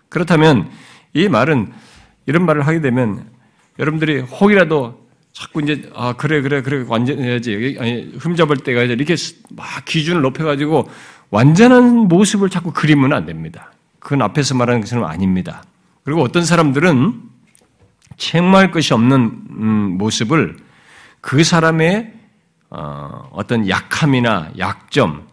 그렇다면 0.09 0.71
이 1.13 1.29
말은 1.29 1.73
이런 2.27 2.47
말을 2.47 2.67
하게 2.67 2.81
되면 2.81 3.27
여러분들이 3.79 4.21
혹이라도 4.21 5.03
자꾸 5.33 5.63
이제 5.63 5.91
아 5.95 6.13
그래 6.13 6.41
그래 6.43 6.63
그래 6.63 6.85
완전 6.87 7.19
해야지 7.19 7.77
아니 7.81 8.13
흠잡을 8.19 8.59
때가 8.59 8.83
이렇게 8.83 9.17
막 9.51 9.85
기준을 9.85 10.21
높여가지고 10.23 10.89
완전한 11.31 12.09
모습을 12.09 12.51
자꾸 12.51 12.73
그리면 12.73 13.13
안 13.13 13.27
됩니다. 13.27 13.73
그건 13.99 14.23
앞에서 14.23 14.55
말하는 14.55 14.83
것은 14.83 15.03
아닙니다. 15.05 15.65
그리고 16.05 16.23
어떤 16.23 16.45
사람들은 16.45 17.23
책망할 18.17 18.71
것이 18.71 18.95
없는 18.95 19.19
음, 19.51 19.99
모습을 19.99 20.57
그 21.21 21.45
사람의 21.45 22.13
어, 22.71 23.29
어떤 23.33 23.69
약함이나 23.69 24.53
약점 24.59 25.29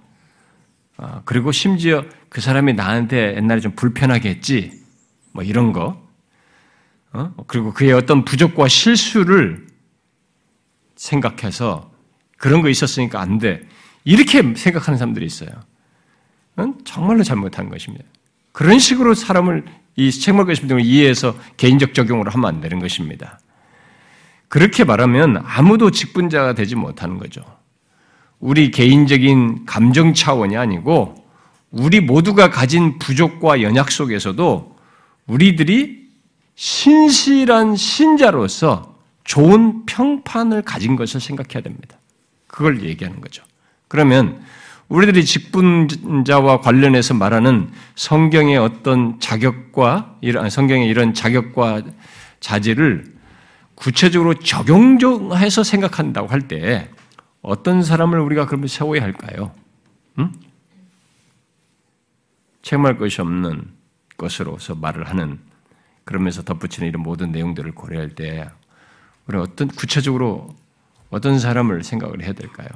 어, 0.97 1.21
그리고 1.25 1.51
심지어 1.51 2.03
그 2.29 2.41
사람이 2.41 2.73
나한테 2.73 3.35
옛날에 3.37 3.59
좀 3.59 3.71
불편하게 3.73 4.29
했지 4.29 4.71
뭐 5.31 5.43
이런 5.43 5.73
거 5.73 6.09
어? 7.11 7.33
그리고 7.47 7.73
그의 7.73 7.93
어떤 7.93 8.23
부족과 8.23 8.67
실수를 8.67 9.67
생각해서 10.95 11.91
그런 12.37 12.61
거 12.61 12.69
있었으니까 12.69 13.19
안 13.19 13.39
돼. 13.39 13.67
이렇게 14.03 14.41
생각하는 14.55 14.97
사람들이 14.97 15.25
있어요. 15.25 15.49
정말로 16.83 17.23
잘못한 17.23 17.69
것입니다. 17.69 18.05
그런 18.51 18.79
식으로 18.79 19.13
사람을 19.13 19.63
이 19.99 20.11
책망 20.11 20.45
것임 20.45 20.67
등을 20.67 20.83
이해해서 20.85 21.35
개인적 21.57 21.93
적용으로 21.93 22.31
하면 22.31 22.45
안 22.47 22.61
되는 22.61 22.79
것입니다. 22.79 23.39
그렇게 24.47 24.85
말하면 24.85 25.43
아무도 25.45 25.91
직분자가 25.91 26.53
되지 26.53 26.75
못하는 26.75 27.17
거죠. 27.17 27.43
우리 28.39 28.71
개인적인 28.71 29.65
감정 29.65 30.13
차원이 30.13 30.55
아니고 30.55 31.15
우리 31.71 31.99
모두가 31.99 32.49
가진 32.49 32.97
부족과 32.97 33.61
연약 33.61 33.91
속에서도 33.91 34.75
우리들이 35.27 36.07
신실한 36.55 37.75
신자로서 37.75 38.95
좋은 39.25 39.85
평판을 39.85 40.61
가진 40.61 40.95
것을 40.95 41.19
생각해야 41.19 41.61
됩니다. 41.61 41.97
그걸 42.47 42.83
얘기하는 42.83 43.21
거죠. 43.21 43.43
그러면 43.87 44.41
우리들이 44.89 45.23
직분자와 45.23 46.61
관련해서 46.61 47.13
말하는 47.13 47.71
성경의 47.95 48.57
어떤 48.57 49.19
자격과 49.19 50.17
이런 50.21 50.49
성경의 50.49 50.87
이런 50.87 51.13
자격과 51.13 51.83
자질을 52.39 53.05
구체적으로 53.75 54.33
적용해서 54.33 55.63
생각한다고 55.63 56.27
할 56.27 56.41
때 56.47 56.89
어떤 57.41 57.83
사람을 57.83 58.19
우리가 58.19 58.47
그러면 58.47 58.67
세워야 58.67 59.01
할까요? 59.01 59.53
응? 60.17 60.33
책임할 62.63 62.97
것이 62.97 63.21
없는 63.21 63.71
것으로서 64.17 64.75
말을 64.75 65.07
하는 65.07 65.39
그러면서 66.03 66.43
덧붙이는 66.43 66.89
이런 66.89 67.03
모든 67.03 67.31
내용들을 67.31 67.71
고려할 67.73 68.09
때 68.09 68.49
우리 69.27 69.37
어떤 69.37 69.67
구체적으로 69.67 70.49
어떤 71.09 71.39
사람을 71.39 71.83
생각을 71.83 72.23
해야 72.23 72.33
될까요? 72.33 72.67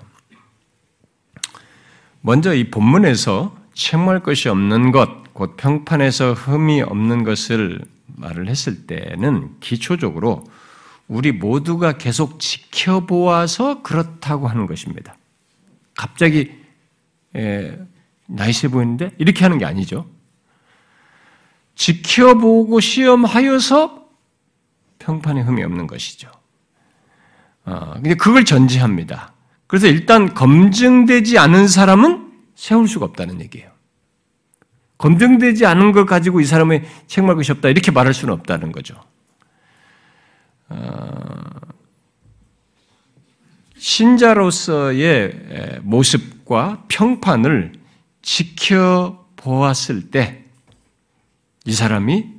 먼저 2.25 2.53
이 2.53 2.71
본문에서 2.71 3.53
책망할 3.73 4.23
것이 4.23 4.47
없는 4.47 4.91
것, 4.93 5.33
곧 5.33 5.57
평판에서 5.57 6.33
흠이 6.33 6.81
없는 6.81 7.25
것을 7.25 7.81
말을 8.05 8.47
했을 8.47 8.87
때는 8.87 9.59
기초적으로 9.59 10.45
우리 11.09 11.33
모두가 11.33 11.97
계속 11.97 12.39
지켜보아서 12.39 13.81
그렇다고 13.81 14.47
하는 14.47 14.67
것입니다. 14.67 15.17
갑자기 15.95 16.53
에, 17.35 17.77
나이세 18.27 18.69
보이는데 18.69 19.11
이렇게 19.17 19.43
하는 19.43 19.57
게 19.57 19.65
아니죠. 19.65 20.09
지켜보고 21.75 22.79
시험하여서 22.79 24.07
평판에 24.99 25.41
흠이 25.41 25.61
없는 25.61 25.87
것이죠. 25.87 26.31
어, 27.65 27.95
근데 27.95 28.13
그걸 28.13 28.45
전제합니다. 28.45 29.32
그래서 29.67 29.87
일단 29.87 30.33
검증되지 30.33 31.37
않은 31.37 31.67
사람은 31.67 32.31
세울 32.55 32.87
수가 32.87 33.05
없다는 33.05 33.41
얘기예요. 33.41 33.71
검증되지 34.97 35.65
않은 35.65 35.91
걸 35.91 36.05
가지고 36.05 36.39
이 36.39 36.45
사람의 36.45 36.85
책망할 37.07 37.35
것이 37.35 37.51
없다 37.51 37.69
이렇게 37.69 37.91
말할 37.91 38.13
수는 38.13 38.33
없다는 38.33 38.71
거죠. 38.71 38.95
어, 40.69 41.09
신자로서의 43.77 45.81
모습과 45.81 46.85
평판을 46.87 47.73
지켜보았을 48.21 50.11
때 50.11 50.43
이 51.65 51.71
사람이 51.71 52.29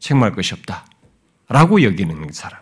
책망할 0.00 0.34
것이 0.34 0.54
없다. 0.54 0.86
라고 1.48 1.82
여기는 1.82 2.32
사람. 2.32 2.60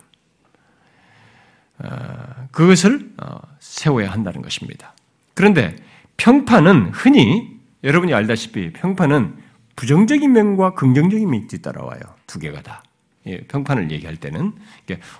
어, 1.83 2.47
그것을 2.51 3.11
어, 3.21 3.39
세워야 3.59 4.11
한다는 4.11 4.41
것입니다. 4.41 4.93
그런데 5.33 5.75
평판은 6.17 6.91
흔히 6.93 7.59
여러분이 7.83 8.13
알다시피 8.13 8.73
평판은 8.73 9.35
부정적인 9.75 10.31
면과 10.33 10.73
긍정적인 10.73 11.29
면이 11.29 11.47
뒤따라와요. 11.47 12.01
두 12.27 12.39
개가 12.39 12.61
다. 12.61 12.83
예, 13.27 13.37
평판을 13.41 13.91
얘기할 13.91 14.17
때는 14.17 14.53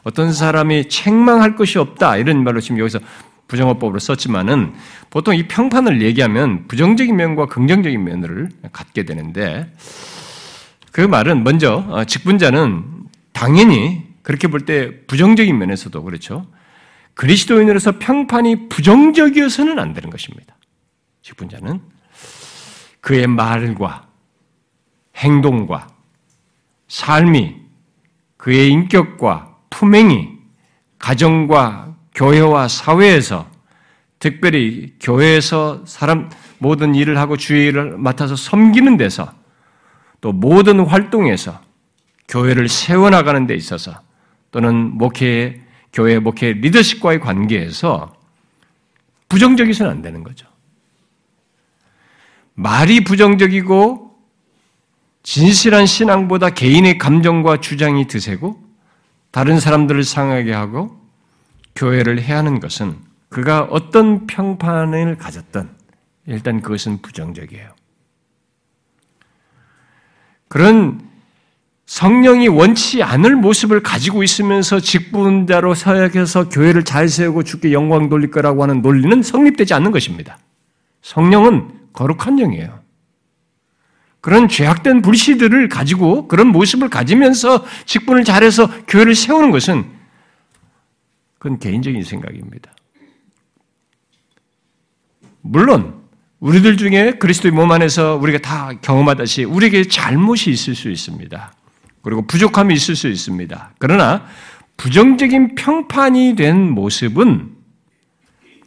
어떤 0.04 0.34
사람이 0.34 0.90
책망할 0.90 1.56
것이 1.56 1.78
없다 1.78 2.18
이런 2.18 2.44
말로 2.44 2.60
지금 2.60 2.80
여기서 2.80 3.00
부정어법으로 3.48 4.00
썼지만은 4.00 4.74
보통 5.10 5.36
이 5.36 5.48
평판을 5.48 6.02
얘기하면 6.02 6.68
부정적인 6.68 7.16
면과 7.16 7.48
긍정적인 7.48 8.04
면을 8.04 8.50
갖게 8.72 9.04
되는데 9.04 9.72
그 10.92 11.02
말은 11.02 11.44
먼저 11.44 11.86
어, 11.88 12.04
직분자는 12.04 12.84
당연히 13.32 14.09
그렇게 14.24 14.48
볼 14.48 14.66
때 14.66 15.06
부정적인 15.06 15.58
면에서도 15.58 16.04
그렇죠. 16.04 16.46
그리스도인으로서 17.14 18.00
평판이 18.00 18.70
부정적이어서는 18.70 19.80
안 19.80 19.94
되는 19.94 20.10
것입니다. 20.10 20.56
직분자는 21.22 21.82
그의 23.02 23.28
말과 23.28 24.08
행동과 25.16 25.88
삶이 26.88 27.56
그의 28.38 28.70
인격과 28.70 29.58
품행이 29.70 30.30
가정과 30.98 31.96
교회와 32.16 32.68
사회에서 32.68 33.50
특별히 34.20 34.94
교회에서 35.00 35.86
사람 35.86 36.30
모든 36.58 36.96
일을 36.96 37.18
하고 37.18 37.38
주의를 37.38 37.98
맡아서 37.98 38.36
섬기는 38.36 38.98
데서 38.98 39.34
또 40.22 40.32
모든 40.34 40.82
활동에서 40.82 41.62
교회를 42.28 42.68
세워나가는 42.68 43.48
데 43.48 43.56
있어서 43.56 44.02
또는 44.52 44.98
목회, 44.98 45.62
교회 45.94 46.20
목회 46.20 46.54
리더십과의 46.54 47.20
관계에서 47.20 48.16
부정적이서는 49.28 49.92
안 49.92 50.02
되는 50.02 50.24
거죠. 50.24 50.48
말이 52.56 53.04
부정적이고 53.04 54.10
진실한 55.24 55.86
신앙보다 55.86 56.50
개인의 56.50 56.98
감정과 56.98 57.62
주장이 57.62 58.08
드세고 58.08 58.62
다른 59.32 59.60
사람들을 59.60 60.04
상하게 60.04 60.54
하고 60.54 61.00
교회를 61.76 62.22
해야 62.22 62.38
하는 62.40 62.60
것은 62.60 62.98
그가 63.30 63.64
어떤 63.64 64.28
평판을 64.28 65.18
가졌던 65.18 65.70
일단 66.26 66.62
그것은 66.62 67.02
부정적이에요. 67.02 67.70
그런 70.48 71.09
성령이 71.90 72.50
원치 72.50 73.02
않을 73.02 73.36
모습을 73.36 73.82
가지고 73.82 74.22
있으면서 74.22 74.80
직분자로 74.80 75.74
서약해서 75.74 76.48
교회를 76.48 76.84
잘 76.84 77.10
세우고 77.10 77.42
주께 77.42 77.74
영광 77.74 78.10
돌릴 78.10 78.30
거라고 78.30 78.62
하는 78.62 78.84
논리는 78.84 79.24
성립되지 79.24 79.74
않는 79.74 79.90
것입니다. 79.90 80.38
성령은 81.02 81.68
거룩한 81.94 82.36
영이에요. 82.36 82.80
그런 84.22 84.48
죄악된 84.48 85.02
불씨들을 85.02 85.68
가지고 85.68 86.28
그런 86.28 86.50
모습을 86.50 86.92
가지면서 86.92 87.66
직분을 87.88 88.24
잘해서 88.24 88.70
교회를 88.86 89.16
세우는 89.16 89.50
것은 89.50 89.90
그건 91.40 91.58
개인적인 91.58 92.04
생각입니다. 92.04 92.72
물론 95.42 95.96
우리들 96.40 96.78
중에 96.78 97.14
그리스도의 97.14 97.52
몸 97.52 97.72
안에서 97.72 98.16
우리가 98.18 98.38
다 98.38 98.74
경험하듯이 98.80 99.44
우리에게 99.44 99.86
잘못이 99.86 100.52
있을 100.52 100.76
수 100.76 100.92
있습니다. 100.92 101.54
그리고 102.02 102.26
부족함이 102.26 102.74
있을 102.74 102.96
수 102.96 103.08
있습니다. 103.08 103.74
그러나 103.80 104.26
부정적인 104.78 105.56
평판이 105.56 106.36
된 106.36 106.72
모습은 106.72 107.56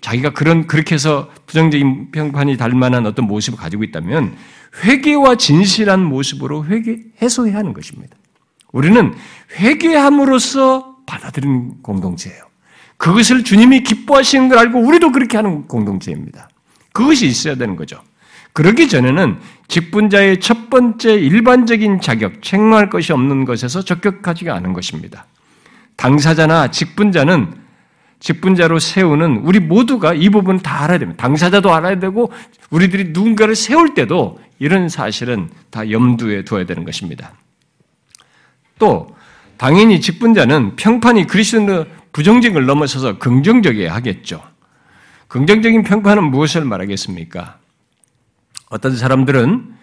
자기가 0.00 0.30
그런 0.30 0.66
그렇게 0.66 0.94
해서 0.94 1.30
부정적인 1.46 2.10
평판이 2.10 2.56
달 2.56 2.72
만한 2.72 3.06
어떤 3.06 3.26
모습을 3.26 3.58
가지고 3.58 3.84
있다면 3.84 4.36
회개와 4.84 5.36
진실한 5.36 6.04
모습으로 6.04 6.66
회개 6.66 6.98
해소해야 7.22 7.56
하는 7.56 7.72
것입니다. 7.72 8.16
우리는 8.72 9.14
회개함으로써 9.58 10.96
받아들이는 11.06 11.82
공동체예요. 11.82 12.42
그것을 12.96 13.44
주님이 13.44 13.82
기뻐하시는 13.82 14.48
걸 14.48 14.58
알고 14.58 14.80
우리도 14.80 15.12
그렇게 15.12 15.36
하는 15.36 15.66
공동체입니다. 15.66 16.48
그것이 16.92 17.26
있어야 17.26 17.54
되는 17.54 17.76
거죠. 17.76 18.02
그러기 18.52 18.88
전에는 18.88 19.38
직분자의 19.68 20.40
첫 20.40 20.68
번째 20.68 21.14
일반적인 21.14 22.00
자격, 22.00 22.42
책망할 22.42 22.90
것이 22.90 23.12
없는 23.12 23.44
것에서 23.44 23.82
적격하지가 23.82 24.54
않은 24.54 24.72
것입니다. 24.72 25.26
당사자나 25.96 26.70
직분자는 26.70 27.62
직분자로 28.20 28.78
세우는 28.78 29.38
우리 29.38 29.58
모두가 29.58 30.14
이 30.14 30.28
부분 30.28 30.60
다 30.60 30.84
알아야 30.84 30.98
됩니다. 30.98 31.22
당사자도 31.22 31.74
알아야 31.74 31.98
되고 31.98 32.30
우리들이 32.70 33.10
누군가를 33.10 33.56
세울 33.56 33.94
때도 33.94 34.38
이런 34.58 34.88
사실은 34.88 35.48
다 35.70 35.90
염두에 35.90 36.44
두어야 36.44 36.64
되는 36.64 36.84
것입니다. 36.84 37.32
또 38.78 39.16
당연히 39.56 40.00
직분자는 40.00 40.76
평판이 40.76 41.26
그리스도 41.26 41.86
부정적인 42.12 42.54
걸 42.54 42.66
넘어서서 42.66 43.18
긍정적이어야 43.18 43.92
하겠죠. 43.94 44.42
긍정적인 45.28 45.82
평판은 45.82 46.24
무엇을 46.24 46.64
말하겠습니까? 46.64 47.61
어떤 48.72 48.96
사람들은 48.96 49.74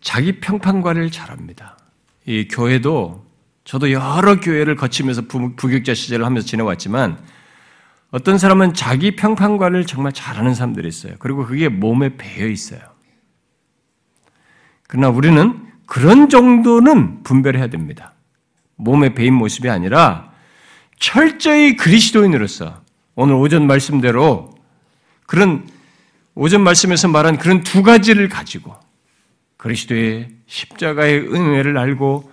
자기 0.00 0.40
평판 0.40 0.80
관리를 0.80 1.10
잘합니다. 1.10 1.76
이 2.24 2.48
교회도 2.48 3.22
저도 3.64 3.92
여러 3.92 4.40
교회를 4.40 4.76
거치면서 4.76 5.22
부격자 5.26 5.92
시절을 5.92 6.24
하면서 6.24 6.46
지내왔지만 6.46 7.18
어떤 8.12 8.38
사람은 8.38 8.72
자기 8.72 9.14
평판관을 9.14 9.84
정말 9.84 10.12
잘하는 10.12 10.54
사람들이 10.54 10.88
있어요. 10.88 11.16
그리고 11.18 11.44
그게 11.44 11.68
몸에 11.68 12.16
배어 12.16 12.46
있어요. 12.48 12.80
그러나 14.88 15.10
우리는 15.10 15.66
그런 15.84 16.30
정도는 16.30 17.24
분별해야 17.24 17.66
됩니다. 17.66 18.14
몸에 18.76 19.12
배인 19.12 19.34
모습이 19.34 19.68
아니라 19.68 20.32
철저히 20.98 21.76
그리스도인으로서 21.76 22.80
오늘 23.16 23.34
오전 23.34 23.66
말씀대로 23.66 24.54
그런 25.26 25.66
오전 26.34 26.62
말씀에서 26.62 27.08
말한 27.08 27.38
그런 27.38 27.62
두 27.62 27.82
가지를 27.82 28.28
가지고 28.28 28.74
그리스도의 29.56 30.28
십자가의 30.46 31.32
은혜를 31.32 31.78
알고 31.78 32.32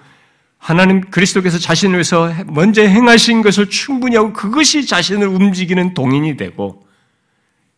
하나님 0.57 1.01
그리스도께서 1.01 1.57
자신을 1.57 1.95
위해서 1.95 2.31
먼저 2.47 2.81
행하신 2.81 3.41
것을 3.41 3.69
충분히 3.69 4.15
하고 4.15 4.33
그것이 4.33 4.85
자신을 4.85 5.27
움직이는 5.27 5.93
동인이 5.93 6.37
되고 6.37 6.85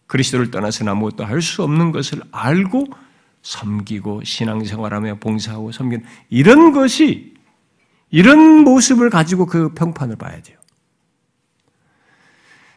그리스도를 0.07 0.51
떠나서는 0.51 0.91
아무것도 0.91 1.23
할 1.25 1.41
수 1.41 1.63
없는 1.63 1.91
것을 1.91 2.21
알고 2.31 2.87
섬기고 3.41 4.23
신앙생활하며 4.23 5.15
봉사하고 5.15 5.71
섬기는 5.71 6.05
이런 6.29 6.71
것이 6.71 7.33
이런 8.09 8.39
모습을 8.63 9.09
가지고 9.09 9.45
그 9.45 9.73
평판을 9.73 10.15
봐야 10.17 10.41
돼요. 10.41 10.57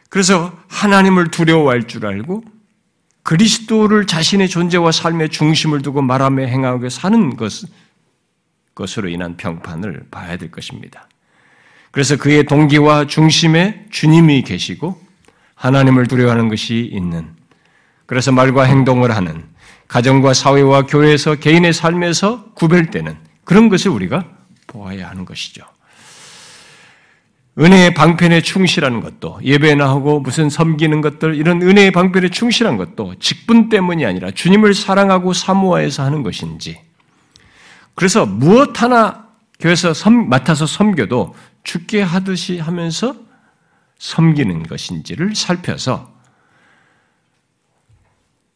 그래서 0.09 0.57
하나님을 0.67 1.31
두려워할 1.31 1.87
줄 1.87 2.05
알고 2.05 2.43
그리스도를 3.27 4.07
자신의 4.07 4.47
존재와 4.47 4.93
삶의 4.93 5.27
중심을 5.27 5.81
두고 5.81 6.01
말하며 6.01 6.45
행하고 6.45 6.87
사는 6.87 7.35
것, 7.35 7.51
것으로 8.73 9.09
인한 9.09 9.35
평판을 9.35 10.05
봐야 10.09 10.37
될 10.37 10.49
것입니다. 10.49 11.09
그래서 11.91 12.15
그의 12.15 12.45
동기와 12.45 13.05
중심에 13.07 13.85
주님이 13.89 14.43
계시고 14.43 15.01
하나님을 15.55 16.07
두려워하는 16.07 16.47
것이 16.47 16.89
있는 16.89 17.27
그래서 18.05 18.31
말과 18.31 18.63
행동을 18.63 19.13
하는 19.13 19.43
가정과 19.89 20.33
사회와 20.33 20.83
교회에서 20.83 21.35
개인의 21.35 21.73
삶에서 21.73 22.53
구별되는 22.53 23.17
그런 23.43 23.67
것을 23.67 23.91
우리가 23.91 24.23
보아야 24.67 25.09
하는 25.09 25.25
것이죠. 25.25 25.65
은혜의 27.59 27.95
방편에 27.95 28.41
충실하는 28.41 29.01
것도 29.01 29.39
예배나 29.43 29.89
하고 29.89 30.19
무슨 30.19 30.49
섬기는 30.49 31.01
것들 31.01 31.35
이런 31.35 31.61
은혜의 31.61 31.91
방편에 31.91 32.29
충실한 32.29 32.77
것도 32.77 33.15
직분 33.19 33.69
때문이 33.69 34.05
아니라 34.05 34.29
주님을 34.29 34.75
사랑하고 34.75 35.33
사모하여서 35.33 36.03
하는 36.03 36.21
것인지 36.21 36.79
그래서 37.95 38.27
무엇 38.27 38.81
하나 38.81 39.27
교회에서 39.59 39.95
섬, 39.95 40.29
맡아서 40.29 40.67
섬겨도 40.67 41.33
죽게 41.63 42.01
하듯이 42.03 42.59
하면서 42.59 43.15
섬기는 43.97 44.63
것인지를 44.67 45.35
살펴서 45.35 46.13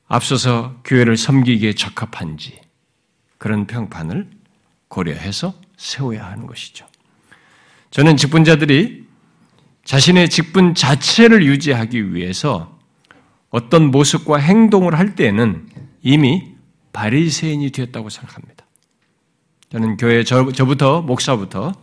앞서서 0.07 0.79
교회를 0.83 1.17
섬기기에 1.17 1.73
적합한지 1.73 2.59
그런 3.39 3.65
평판을 3.65 4.29
고려해서 4.89 5.55
세워야 5.77 6.23
하는 6.25 6.45
것이죠. 6.45 6.90
저는 7.91 8.15
직분자들이 8.15 9.05
자신의 9.83 10.29
직분 10.29 10.73
자체를 10.73 11.45
유지하기 11.45 12.13
위해서 12.13 12.79
어떤 13.49 13.91
모습과 13.91 14.37
행동을 14.37 14.97
할 14.97 15.15
때에는 15.15 15.67
이미 16.01 16.55
바리새인이 16.93 17.69
되었다고 17.71 18.09
생각합니다. 18.09 18.65
저는 19.69 19.97
교회 19.97 20.23
저, 20.23 20.51
저부터 20.51 21.01
목사부터 21.01 21.73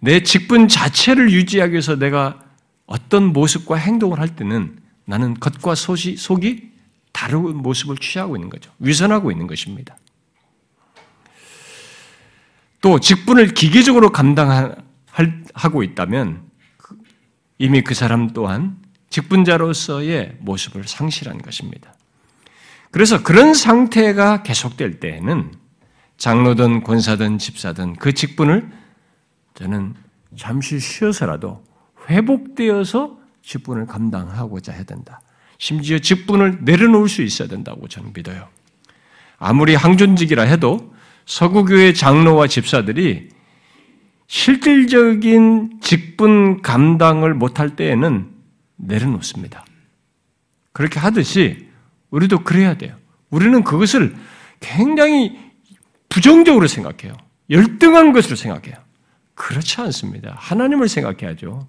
내 0.00 0.22
직분 0.22 0.68
자체를 0.68 1.32
유지하기 1.32 1.72
위해서 1.72 1.96
내가 1.96 2.40
어떤 2.86 3.32
모습과 3.32 3.76
행동을 3.76 4.20
할 4.20 4.36
때는 4.36 4.78
나는 5.04 5.34
겉과 5.34 5.74
속이, 5.74 6.16
속이 6.16 6.70
다른 7.12 7.56
모습을 7.56 7.96
취하고 7.96 8.36
있는 8.36 8.50
거죠. 8.50 8.70
위선하고 8.78 9.30
있는 9.30 9.46
것입니다. 9.46 9.96
또 12.80 13.00
직분을 13.00 13.54
기계적으로 13.54 14.12
감당 14.12 14.50
하 14.50 14.74
고 15.72 15.82
있다면 15.82 16.42
이미 17.58 17.82
그 17.82 17.94
사람 17.94 18.30
또한 18.30 18.76
직분자로서의 19.10 20.38
모습을 20.40 20.88
상실한 20.88 21.38
것입니다. 21.38 21.94
그래서 22.90 23.22
그런 23.22 23.54
상태가 23.54 24.42
계속될 24.42 25.00
때에는 25.00 25.52
장로든 26.16 26.82
권사든 26.82 27.38
집사든 27.38 27.96
그 27.96 28.12
직분을 28.12 28.70
저는 29.54 29.94
잠시 30.36 30.78
쉬어서라도 30.78 31.64
회복되어서 32.08 33.18
직분을 33.42 33.86
감당하고자 33.86 34.72
해야 34.72 34.84
된다. 34.84 35.20
심지어 35.58 35.98
직분을 35.98 36.60
내려놓을 36.62 37.08
수 37.08 37.22
있어야 37.22 37.48
된다고 37.48 37.88
저는 37.88 38.12
믿어요. 38.14 38.48
아무리 39.38 39.74
항존직이라 39.74 40.42
해도 40.42 40.94
서구교회 41.26 41.92
장로와 41.92 42.46
집사들이 42.48 43.33
실질적인 44.26 45.80
직분 45.80 46.62
감당을 46.62 47.34
못할 47.34 47.76
때에는 47.76 48.30
내려놓습니다. 48.76 49.64
그렇게 50.72 50.98
하듯이 50.98 51.68
우리도 52.10 52.44
그래야 52.44 52.74
돼요. 52.74 52.96
우리는 53.30 53.62
그것을 53.64 54.14
굉장히 54.60 55.38
부정적으로 56.08 56.66
생각해요. 56.66 57.16
열등한 57.50 58.12
것으로 58.12 58.36
생각해요. 58.36 58.76
그렇지 59.34 59.80
않습니다. 59.80 60.34
하나님을 60.38 60.88
생각해야죠. 60.88 61.66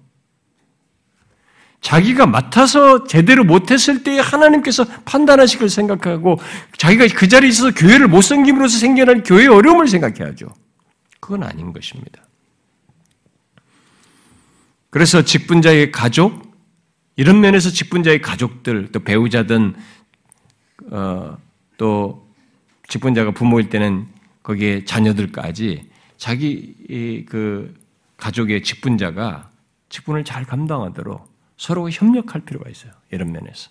자기가 1.80 2.26
맡아서 2.26 3.04
제대로 3.04 3.44
못했을 3.44 4.02
때 4.02 4.18
하나님께서 4.18 4.84
판단하실 5.04 5.60
걸 5.60 5.68
생각하고 5.68 6.40
자기가 6.78 7.06
그 7.14 7.28
자리에 7.28 7.48
있어서 7.48 7.72
교회를 7.72 8.08
못 8.08 8.22
섬김으로써 8.22 8.78
생겨난 8.78 9.22
교회의 9.22 9.48
어려움을 9.48 9.86
생각해야죠. 9.86 10.48
그건 11.20 11.44
아닌 11.44 11.72
것입니다. 11.72 12.25
그래서 14.96 15.20
직분자의 15.20 15.92
가족, 15.92 16.56
이런 17.16 17.40
면에서 17.42 17.68
직분자의 17.68 18.22
가족들, 18.22 18.92
또 18.92 19.00
배우자든, 19.00 19.74
어, 20.90 21.36
또 21.76 22.26
직분자가 22.88 23.32
부모일 23.32 23.68
때는 23.68 24.06
거기에 24.42 24.86
자녀들까지 24.86 25.90
자기 26.16 27.26
그 27.28 27.74
가족의 28.16 28.62
직분자가 28.62 29.50
직분을 29.90 30.24
잘 30.24 30.46
감당하도록 30.46 31.30
서로 31.58 31.90
협력할 31.90 32.46
필요가 32.46 32.70
있어요. 32.70 32.90
이런 33.10 33.32
면에서. 33.32 33.68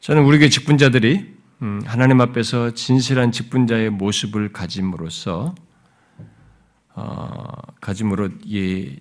저는 0.00 0.24
우리 0.24 0.40
교 0.40 0.48
직분자들이 0.48 1.36
음, 1.62 1.82
하나님 1.86 2.20
앞에서 2.20 2.74
진실한 2.74 3.30
직분자의 3.30 3.90
모습을 3.90 4.52
가짐으로써 4.52 5.54
어, 6.96 7.52
가짐으로 7.80 8.30
이 8.44 8.98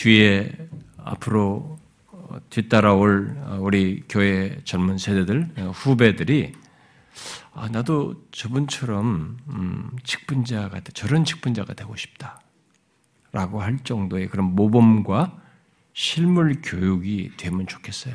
뒤에 0.00 0.50
앞으로 0.96 1.78
뒤따라올 2.48 3.36
우리 3.58 4.02
교회 4.08 4.58
젊은 4.64 4.96
세대들 4.96 5.50
후배들이 5.74 6.52
아, 7.52 7.68
나도 7.68 8.14
저분처럼 8.30 9.36
음, 9.48 9.90
직분자 10.02 10.70
같아 10.70 10.90
저런 10.94 11.26
직분자가 11.26 11.74
되고 11.74 11.94
싶다라고 11.96 13.60
할 13.60 13.78
정도의 13.84 14.28
그런 14.28 14.54
모범과 14.54 15.36
실물 15.92 16.62
교육이 16.62 17.32
되면 17.36 17.66
좋겠어요. 17.66 18.14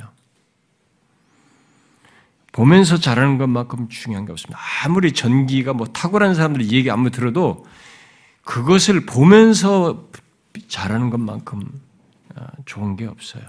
보면서 2.52 2.98
잘하는 2.98 3.38
것만큼 3.38 3.90
중요한 3.90 4.26
게 4.26 4.32
없습니다. 4.32 4.58
아무리 4.86 5.12
전기가 5.12 5.74
뭐 5.74 5.86
탁월한 5.86 6.34
사람들이 6.34 6.72
얘기 6.72 6.90
아무리 6.90 7.12
들어도 7.12 7.64
그것을 8.44 9.06
보면서 9.06 10.10
잘하는 10.68 11.10
것만큼 11.10 11.62
어, 12.36 12.46
좋은 12.66 12.96
게 12.96 13.06
없어요. 13.06 13.44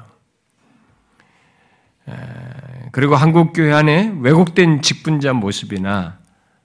그리고 2.92 3.16
한국 3.16 3.52
교회 3.52 3.72
안에 3.72 4.14
왜곡된 4.20 4.80
직분자 4.80 5.32
모습이나 5.32 6.18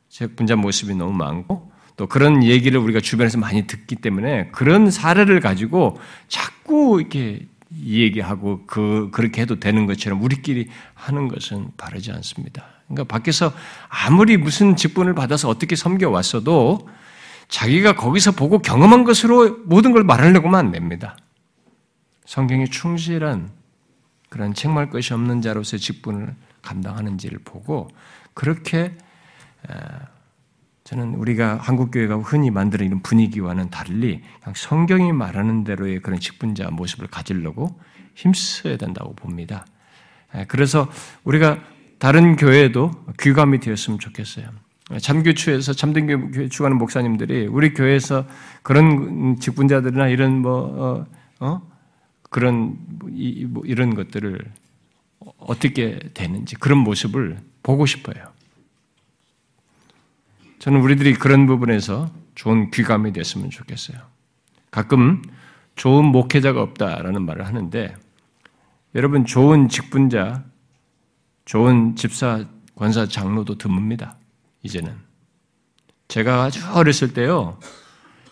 직분자 0.08 0.56
모습이 0.56 0.94
너무 0.94 1.14
많고 1.14 1.72
또 1.98 2.08
그런 2.08 2.44
얘기를 2.44 2.80
우리가 2.80 3.00
주변에서 3.00 3.38
많이 3.38 3.66
듣기 3.66 3.96
때문에 3.96 4.50
그런 4.52 4.92
사례를 4.92 5.40
가지고 5.40 6.00
자꾸 6.28 7.00
이렇게 7.00 7.48
얘기하고 7.84 8.66
그 8.68 9.10
그렇게 9.12 9.42
해도 9.42 9.60
되는 9.60 9.88
것처럼 9.88 10.22
우리끼리 10.22 10.68
하는 10.94 11.28
것은 11.28 11.72
바르지 11.78 12.12
않습니다. 12.12 12.66
그러니까 12.88 13.04
밖에서 13.06 13.54
아무리 13.88 14.38
무슨 14.38 14.76
직분을 14.76 15.16
받아서 15.16 15.50
어떻게 15.50 15.76
섬겨 15.76 16.10
왔어도 16.10 16.88
자기가 17.52 17.96
거기서 17.96 18.32
보고 18.32 18.60
경험한 18.60 19.04
것으로 19.04 19.58
모든 19.66 19.92
걸 19.92 20.04
말하려고만 20.06 20.68
안 20.68 20.72
됩니다. 20.72 21.18
성경에 22.26 22.66
충실한 22.66 23.52
그런 24.30 24.54
책말 24.54 24.90
것이 24.90 25.14
없는 25.14 25.42
자로서의 25.42 25.82
직분을 25.82 26.34
감당하는지를 26.62 27.40
보고 27.44 27.90
그렇게 28.34 28.96
저는 30.86 31.16
우리가 31.16 31.58
한국 31.62 31.92
교회가 31.92 32.20
흔히 32.20 32.48
이런 32.48 33.02
분위기와는 33.02 33.70
달리 33.70 34.24
성경이 34.56 35.12
말하는 35.12 35.66
대로의 35.66 36.02
그런 36.02 36.22
직분자 36.22 36.70
모습을 36.72 37.08
가지려고 37.08 37.78
힘써야 38.16 38.78
된다고 38.78 39.14
봅니다. 39.14 39.66
예, 40.36 40.46
그래서 40.48 40.90
우리가 41.26 41.60
다른 42.00 42.38
교회에도 42.38 42.92
귀감이 43.20 43.60
되었으면 43.60 44.00
좋겠어요. 44.00 44.50
참교추에서 45.00 45.74
참된 45.74 46.32
교회 46.32 46.50
주관하는 46.50 46.78
목사님들이 46.78 47.48
우리 47.48 47.74
교회에서 47.74 48.26
그런 48.64 49.38
직분자들이나 49.40 50.08
이런 50.08 50.42
뭐 50.42 51.08
어, 51.40 51.46
어? 51.46 51.62
그런 52.30 52.78
이, 53.10 53.46
뭐 53.46 53.64
이런 53.66 53.96
것들을 53.96 54.40
어떻게 55.38 56.00
되는지 56.14 56.56
그런 56.56 56.80
모습을 56.80 57.40
보고 57.64 57.86
싶어요. 57.86 58.26
저는 60.60 60.82
우리들이 60.82 61.14
그런 61.16 61.48
부분에서 61.48 62.10
좋은 62.36 62.72
귀감이 62.72 63.14
됐으면 63.14 63.50
좋겠어요. 63.50 64.00
가끔 64.70 65.22
좋은 65.76 66.06
목회자가 66.06 66.62
없다라는 66.62 67.24
말을 67.24 67.46
하는데 67.46 67.96
여러분 68.96 69.26
좋은 69.26 69.70
직분자, 69.70 70.44
좋은 71.46 71.96
집사, 71.96 72.46
권사, 72.76 73.06
장로도 73.06 73.58
드뭅니다. 73.58 74.21
이제는 74.64 74.96
제가 76.08 76.44
아주 76.44 76.60
어렸을 76.72 77.14
때요, 77.14 77.58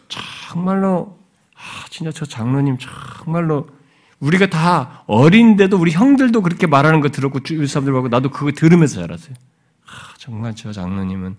정말로 0.07 1.19
아, 1.55 1.85
진짜 1.89 2.11
저 2.11 2.25
장로님 2.25 2.77
정말로 2.77 3.69
우리가 4.19 4.47
다 4.47 5.03
어린데도 5.07 5.77
우리 5.77 5.91
형들도 5.91 6.41
그렇게 6.41 6.67
말하는 6.67 6.99
거 6.99 7.09
들었고 7.09 7.41
주위 7.41 7.67
사람들 7.67 7.93
보고 7.93 8.07
나도 8.09 8.31
그거 8.31 8.51
들으면서 8.51 9.01
자랐어요. 9.01 9.35
아, 9.85 10.13
정말 10.17 10.55
저 10.55 10.71
장로님은 10.71 11.37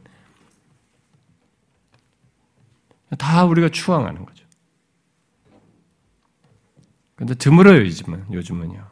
다 3.18 3.45
우리가 3.45 3.68
추앙하는 3.68 4.24
거죠. 4.24 4.45
근데 7.16 7.34
드물어요, 7.34 7.80
요즘은, 7.80 8.32
요즘은요. 8.32 8.86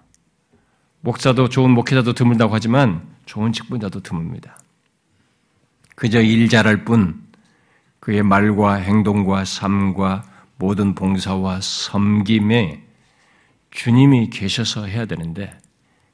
목사도 1.00 1.48
좋은 1.48 1.70
목회자도 1.70 2.12
드물다고 2.12 2.54
하지만 2.54 3.08
좋은 3.24 3.52
직분자도 3.52 4.02
드뭅니다. 4.02 4.50
그저 5.98 6.22
일 6.22 6.48
잘할 6.48 6.84
뿐 6.84 7.20
그의 7.98 8.22
말과 8.22 8.74
행동과 8.74 9.44
삶과 9.44 10.22
모든 10.56 10.94
봉사와 10.94 11.60
섬김에 11.60 12.84
주님이 13.72 14.30
계셔서 14.30 14.86
해야 14.86 15.06
되는데 15.06 15.58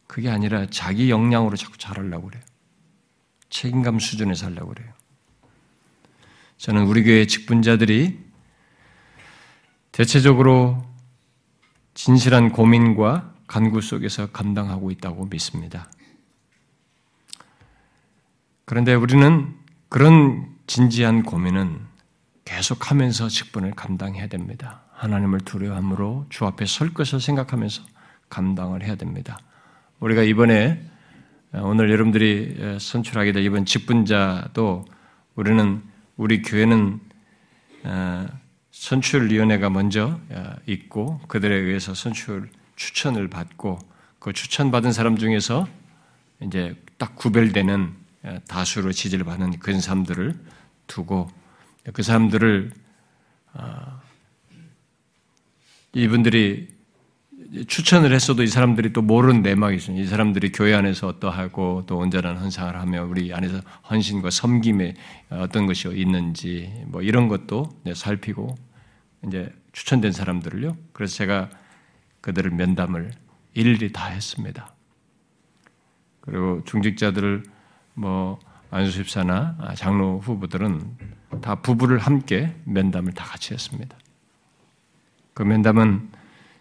그게 0.06 0.30
아니라 0.30 0.64
자기 0.70 1.10
역량으로 1.10 1.58
자꾸 1.58 1.76
잘하려고 1.76 2.28
그래요. 2.28 2.42
책임감 3.50 3.98
수준에서 3.98 4.46
하려고 4.46 4.72
그래요. 4.72 4.90
저는 6.56 6.86
우리 6.86 7.04
교회 7.04 7.26
직분자들이 7.26 8.18
대체적으로 9.92 10.82
진실한 11.92 12.52
고민과 12.52 13.34
간구 13.46 13.82
속에서 13.82 14.28
감당하고 14.28 14.90
있다고 14.90 15.26
믿습니다. 15.26 15.90
그런데 18.64 18.94
우리는 18.94 19.62
그런 19.94 20.48
진지한 20.66 21.22
고민은 21.22 21.78
계속하면서 22.44 23.28
직분을 23.28 23.76
감당해야 23.76 24.26
됩니다. 24.26 24.82
하나님을 24.92 25.42
두려워함으로 25.42 26.26
주 26.30 26.46
앞에 26.46 26.66
설 26.66 26.92
것을 26.92 27.20
생각하면서 27.20 27.80
감당을 28.28 28.82
해야 28.82 28.96
됩니다. 28.96 29.38
우리가 30.00 30.24
이번에 30.24 30.82
오늘 31.52 31.92
여러분들이 31.92 32.76
선출하게 32.80 33.30
될 33.30 33.44
이번 33.44 33.66
직분자도 33.66 34.84
우리는 35.36 35.80
우리 36.16 36.42
교회는 36.42 36.98
어, 37.84 38.26
선출위원회가 38.72 39.70
먼저 39.70 40.18
어, 40.28 40.54
있고 40.66 41.20
그들에 41.28 41.54
의해서 41.54 41.94
선출 41.94 42.50
추천을 42.74 43.28
받고 43.28 43.78
그 44.18 44.32
추천받은 44.32 44.90
사람 44.90 45.16
중에서 45.16 45.68
이제 46.40 46.74
딱 46.98 47.14
구별되는 47.14 47.82
어, 47.82 48.03
다수로 48.48 48.92
지지를 48.92 49.24
받는 49.24 49.58
그 49.58 49.78
사람들을 49.78 50.38
두고 50.86 51.30
그 51.92 52.02
사람들을 52.02 52.72
이분들이 55.92 56.74
추천을 57.68 58.12
했어도 58.12 58.42
이 58.42 58.46
사람들이 58.48 58.92
또 58.92 59.02
모르는 59.02 59.42
내막이 59.42 59.76
있어요. 59.76 59.98
이 59.98 60.06
사람들이 60.06 60.50
교회 60.50 60.74
안에서 60.74 61.06
어떠하고 61.06 61.84
또 61.86 61.98
온전한 61.98 62.36
헌상을 62.36 62.74
하며 62.74 63.04
우리 63.04 63.32
안에서 63.32 63.60
헌신과 63.90 64.30
섬김에 64.30 64.94
어떤 65.30 65.66
것이 65.66 65.88
있는지 65.88 66.72
뭐 66.86 67.02
이런 67.02 67.28
것도 67.28 67.68
살피고 67.94 68.56
이제 69.26 69.52
추천된 69.72 70.12
사람들을요. 70.12 70.76
그래서 70.92 71.14
제가 71.16 71.50
그들을 72.22 72.50
면담을 72.50 73.12
일일이 73.52 73.92
다 73.92 74.06
했습니다. 74.06 74.74
그리고 76.20 76.62
중직자들을 76.64 77.44
뭐 77.94 78.38
안수집사나 78.70 79.74
장로 79.76 80.20
후보들은 80.20 80.96
다 81.42 81.54
부부를 81.56 81.98
함께 81.98 82.54
면담을 82.64 83.12
다 83.12 83.24
같이 83.24 83.54
했습니다. 83.54 83.96
그 85.32 85.42
면담은 85.42 86.10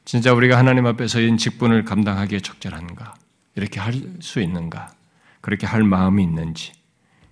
진짜 0.05 0.33
우리가 0.33 0.57
하나님 0.57 0.85
앞에서 0.85 1.21
인 1.21 1.37
직분을 1.37 1.85
감당하기에 1.85 2.39
적절한가? 2.39 3.13
이렇게 3.55 3.79
할 3.79 3.93
수 4.19 4.39
있는가? 4.41 4.91
그렇게 5.41 5.65
할 5.67 5.83
마음이 5.83 6.23
있는지 6.23 6.71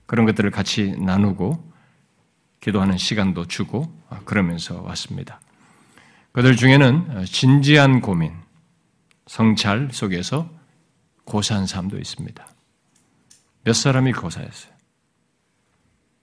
그런 0.05 0.25
것들을 0.25 0.51
같이 0.51 0.95
나누고 0.99 1.71
기도하는 2.59 2.97
시간도 2.97 3.47
주고 3.47 3.91
아, 4.09 4.19
그러면서 4.25 4.81
왔습니다. 4.81 5.39
그들 6.31 6.55
중에는 6.55 7.25
진지한 7.25 8.01
고민, 8.01 8.33
성찰 9.27 9.89
속에서 9.91 10.49
고사한 11.25 11.65
사람도 11.65 11.97
있습니다. 11.97 12.45
몇 13.63 13.73
사람이 13.73 14.13
고사했어요. 14.13 14.71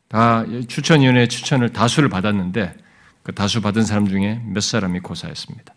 다 0.09 0.45
추천위원회 0.69 1.29
추천을 1.29 1.73
다수를 1.73 2.09
받았는데 2.09 2.77
그 3.23 3.35
다수 3.35 3.61
받은 3.61 3.85
사람 3.85 4.09
중에 4.09 4.43
몇 4.47 4.63
사람이 4.63 5.01
고사했습니다. 5.01 5.75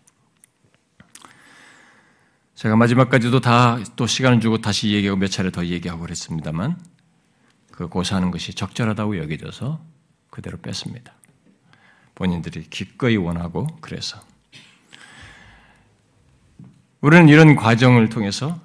제가 2.54 2.76
마지막까지도 2.76 3.40
다 3.40 3.78
또 3.96 4.06
시간을 4.06 4.40
주고 4.40 4.58
다시 4.60 4.92
얘기하고 4.92 5.18
몇 5.18 5.28
차례 5.28 5.50
더 5.50 5.66
얘기하고 5.66 6.02
그랬습니다만 6.02 6.80
그 7.72 7.88
고사하는 7.88 8.30
것이 8.30 8.54
적절하다고 8.54 9.18
여겨져서 9.18 9.84
그대로 10.30 10.58
뺐습니다. 10.58 11.12
본인들이 12.14 12.68
기꺼이 12.70 13.16
원하고 13.16 13.66
그래서 13.80 14.20
우리는 17.00 17.28
이런 17.28 17.56
과정을 17.56 18.08
통해서 18.08 18.60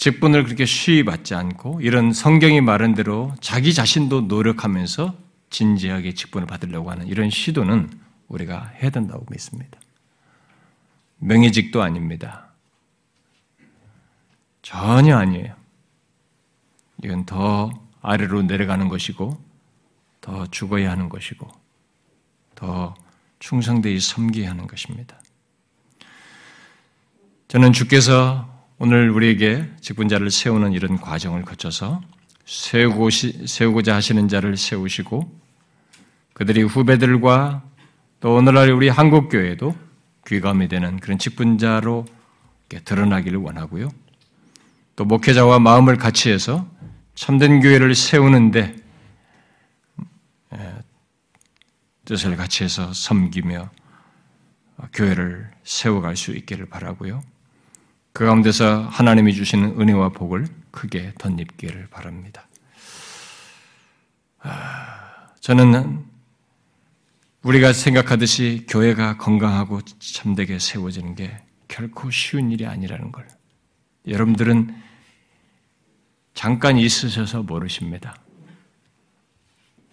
직분을 0.00 0.44
그렇게 0.44 0.64
쉬이 0.64 1.04
받지 1.04 1.34
않고 1.34 1.82
이런 1.82 2.14
성경이 2.14 2.62
말한 2.62 2.94
대로 2.94 3.34
자기 3.42 3.74
자신도 3.74 4.22
노력하면서 4.22 5.14
진지하게 5.50 6.14
직분을 6.14 6.46
받으려고 6.46 6.90
하는 6.90 7.06
이런 7.06 7.28
시도는 7.28 7.90
우리가 8.28 8.72
해야 8.80 8.88
된다고 8.88 9.26
믿습니다. 9.30 9.78
명예직도 11.18 11.82
아닙니다. 11.82 12.48
전혀 14.62 15.18
아니에요. 15.18 15.54
이건 17.04 17.26
더 17.26 17.70
아래로 18.00 18.44
내려가는 18.44 18.88
것이고, 18.88 19.38
더 20.22 20.46
죽어야 20.46 20.90
하는 20.90 21.10
것이고, 21.10 21.46
더 22.54 22.94
충성되이 23.38 24.00
섬겨야 24.00 24.48
하는 24.48 24.66
것입니다. 24.66 25.20
저는 27.48 27.74
주께서 27.74 28.59
오늘 28.82 29.10
우리에게 29.10 29.70
직분자를 29.82 30.30
세우는 30.30 30.72
이런 30.72 30.98
과정을 30.98 31.42
거쳐서 31.42 32.00
세우고, 32.46 33.10
세우고자 33.10 33.94
하시는 33.94 34.26
자를 34.26 34.56
세우시고, 34.56 35.30
그들이 36.32 36.62
후배들과 36.62 37.62
또 38.20 38.36
오늘날 38.36 38.70
우리 38.70 38.88
한국교회도 38.88 39.76
귀감이 40.26 40.68
되는 40.68 40.98
그런 40.98 41.18
직분자로 41.18 42.06
드러나기를 42.86 43.38
원하고요. 43.40 43.90
또 44.96 45.04
목회자와 45.04 45.58
마음을 45.58 45.98
같이 45.98 46.30
해서 46.30 46.66
참된 47.14 47.60
교회를 47.60 47.94
세우는데 47.94 48.76
뜻을 52.06 52.34
같이 52.34 52.64
해서 52.64 52.94
섬기며 52.94 53.70
교회를 54.94 55.50
세워갈 55.64 56.16
수 56.16 56.30
있기를 56.30 56.64
바라고요. 56.64 57.22
그 58.12 58.24
가운데서 58.24 58.82
하나님이 58.88 59.34
주시는 59.34 59.80
은혜와 59.80 60.10
복을 60.10 60.46
크게 60.70 61.12
덧입기를 61.18 61.88
바랍니다. 61.88 62.46
아, 64.40 65.28
저는 65.40 66.04
우리가 67.42 67.72
생각하듯이 67.72 68.66
교회가 68.68 69.16
건강하고 69.16 69.80
참되게 69.82 70.58
세워지는 70.58 71.14
게 71.14 71.38
결코 71.68 72.10
쉬운 72.10 72.50
일이 72.50 72.66
아니라는 72.66 73.12
걸 73.12 73.26
여러분들은 74.06 74.74
잠깐 76.34 76.76
있으셔서 76.76 77.42
모르십니다. 77.42 78.16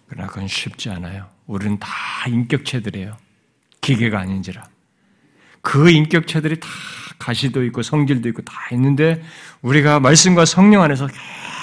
그러나 0.08 0.28
그건 0.28 0.48
쉽지 0.48 0.90
않아요. 0.90 1.30
우리는 1.46 1.78
다 1.78 1.88
인격체들이에요. 2.26 3.16
기계가 3.80 4.20
아닌지라. 4.20 4.68
그 5.68 5.90
인격체들이 5.90 6.60
다 6.60 6.68
가시도 7.18 7.62
있고 7.64 7.82
성질도 7.82 8.26
있고 8.30 8.40
다 8.40 8.54
있는데 8.72 9.22
우리가 9.60 10.00
말씀과 10.00 10.46
성령 10.46 10.80
안에서 10.80 11.06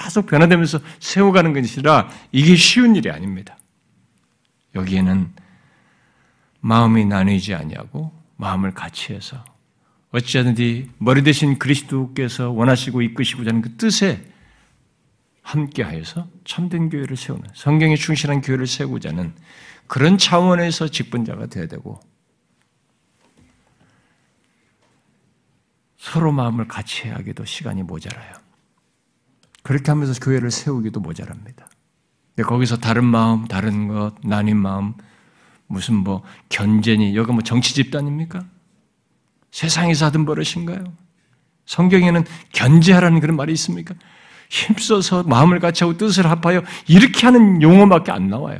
계속 0.04 0.28
변화되면서 0.28 0.80
세워가는 1.00 1.54
것이라 1.54 2.08
이게 2.32 2.56
쉬운 2.56 2.96
일이 2.96 3.10
아닙니다. 3.10 3.58
여기에는 4.76 5.34
마음이 6.60 7.06
나뉘지 7.06 7.56
아니하고 7.56 8.12
마음을 8.38 8.76
같이 8.76 9.12
해서 9.12 9.44
어찌하든지 10.12 10.92
머리 11.00 11.24
대신 11.24 11.58
그리스도께서 11.58 12.52
원하시고 12.52 13.02
이끄시고자 13.02 13.50
하는 13.50 13.64
그 13.64 13.76
뜻에 13.76 14.24
함께하여서 15.42 16.28
참된 16.46 16.92
교회를 16.92 17.18
세우는 17.18 17.44
성경에 17.56 17.96
충실한 17.96 18.42
교회를 18.42 18.68
세우고자 18.68 19.10
하는 19.10 19.34
그런 19.88 20.20
차원에서 20.20 20.90
직분자가 20.90 21.48
되어야 21.48 21.68
되고 21.68 22.00
서로 26.06 26.32
마음을 26.32 26.68
같이 26.68 27.10
하기도 27.10 27.46
시간이 27.46 27.82
모자라요. 27.82 28.36
그렇게 29.64 29.90
하면서 29.90 30.14
교회를 30.20 30.52
세우기도 30.52 31.00
모자랍니다. 31.00 31.68
거기서 32.46 32.78
다른 32.78 33.04
마음, 33.04 33.48
다른 33.48 33.88
것, 33.88 34.14
나뉜 34.24 34.56
마음, 34.56 34.94
무슨 35.66 35.96
뭐 35.96 36.22
견제니, 36.50 37.16
여기 37.16 37.32
뭐 37.32 37.42
정치 37.42 37.74
집단입니까? 37.74 38.46
세상에서 39.50 40.06
하던 40.06 40.26
버릇인가요? 40.26 40.94
성경에는 41.66 42.24
견제하라는 42.54 43.20
그런 43.20 43.36
말이 43.36 43.52
있습니까? 43.54 43.96
힘써서 44.52 45.24
마음을 45.24 45.60
같이 45.60 45.84
하고 45.84 45.98
뜻을 45.98 46.30
합하여 46.30 46.62
이렇게 46.88 47.26
하는 47.26 47.64
용어밖에 47.64 48.12
안 48.12 48.30
나와요. 48.30 48.60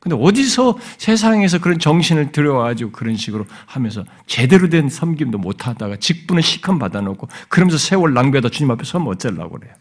근데 0.00 0.16
어디서 0.16 0.78
세상에서 0.96 1.60
그런 1.60 1.78
정신을 1.78 2.32
들여와가지고 2.32 2.90
그런 2.90 3.16
식으로 3.16 3.46
하면서 3.66 4.04
제대로 4.26 4.68
된 4.68 4.88
섬김도 4.88 5.36
못 5.38 5.66
하다가 5.66 5.96
직분을 5.96 6.42
시컷 6.42 6.78
받아놓고 6.78 7.28
그러면서 7.48 7.76
세월 7.76 8.14
낭비하다 8.14 8.48
주님 8.48 8.70
앞에 8.70 8.84
서면 8.84 9.08
어쩌려고 9.08 9.58
그래요. 9.58 9.74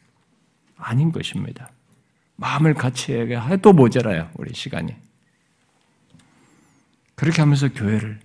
아닌 0.78 1.12
것입니다. 1.12 1.72
마음을 2.36 2.74
같이 2.74 3.14
해도 3.14 3.74
모자라요, 3.74 4.30
우리 4.36 4.54
시간이. 4.54 4.94
그렇게 7.16 7.42
하면서 7.42 7.70
교회를 7.70 8.20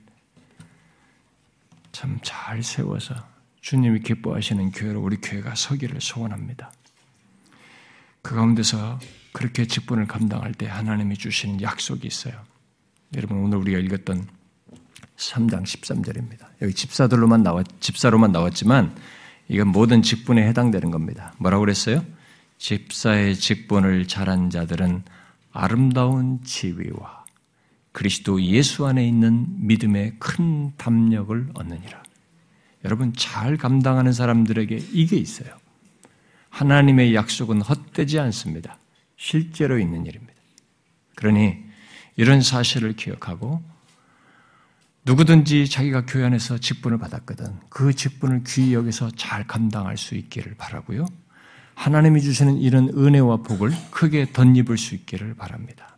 참 1.92 2.18
잘 2.22 2.62
세워서 2.62 3.14
주님이 3.60 4.00
기뻐하시는 4.00 4.72
교회로 4.72 5.00
우리 5.00 5.16
교회가 5.16 5.54
서기를 5.54 6.00
소원합니다. 6.00 6.70
그 8.20 8.34
가운데서 8.34 8.98
그렇게 9.34 9.66
직분을 9.66 10.06
감당할 10.06 10.54
때 10.54 10.66
하나님이 10.66 11.16
주시는 11.16 11.60
약속이 11.60 12.06
있어요. 12.06 12.34
여러분 13.16 13.38
오늘 13.38 13.58
우리가 13.58 13.80
읽었던 13.80 14.28
3장 15.16 15.64
13절입니다. 15.64 16.46
여기 16.62 16.72
집사들로만 16.72 17.42
나왔 17.42 17.66
집사로만 17.80 18.30
나왔지만 18.30 18.94
이건 19.48 19.68
모든 19.68 20.02
직분에 20.02 20.46
해당되는 20.46 20.92
겁니다. 20.92 21.34
뭐라고 21.38 21.62
그랬어요? 21.62 22.04
집사의 22.58 23.34
직분을 23.34 24.06
잘한 24.06 24.50
자들은 24.50 25.02
아름다운 25.50 26.40
지위와 26.44 27.24
그리스도 27.90 28.40
예수 28.40 28.86
안에 28.86 29.04
있는 29.04 29.46
믿음의 29.66 30.14
큰 30.20 30.72
담력을 30.76 31.50
얻느니라. 31.54 32.04
여러분 32.84 33.12
잘 33.16 33.56
감당하는 33.56 34.12
사람들에게 34.12 34.76
이게 34.92 35.16
있어요. 35.16 35.56
하나님의 36.50 37.16
약속은 37.16 37.62
헛되지 37.62 38.20
않습니다. 38.20 38.78
실제로 39.24 39.78
있는 39.78 40.04
일입니다. 40.04 40.34
그러니 41.16 41.56
이런 42.14 42.42
사실을 42.42 42.92
기억하고 42.92 43.62
누구든지 45.06 45.66
자기가 45.66 46.04
교회 46.04 46.24
안에서 46.26 46.58
직분을 46.58 46.98
받았거든 46.98 47.46
그 47.70 47.94
직분을 47.94 48.44
귀히 48.46 48.74
여기서 48.74 49.12
잘 49.16 49.46
감당할 49.46 49.96
수 49.96 50.14
있기를 50.14 50.56
바라고요. 50.58 51.06
하나님이 51.74 52.20
주시는 52.20 52.58
이런 52.58 52.90
은혜와 52.90 53.38
복을 53.38 53.70
크게 53.90 54.30
덧입을 54.34 54.76
수 54.76 54.94
있기를 54.94 55.32
바랍니다. 55.34 55.96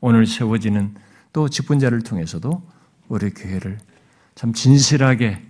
오늘 0.00 0.26
세워지는 0.26 0.94
또 1.34 1.50
직분자를 1.50 2.02
통해서도 2.02 2.66
우리 3.08 3.34
교회를 3.34 3.78
참 4.34 4.54
진실하게 4.54 5.42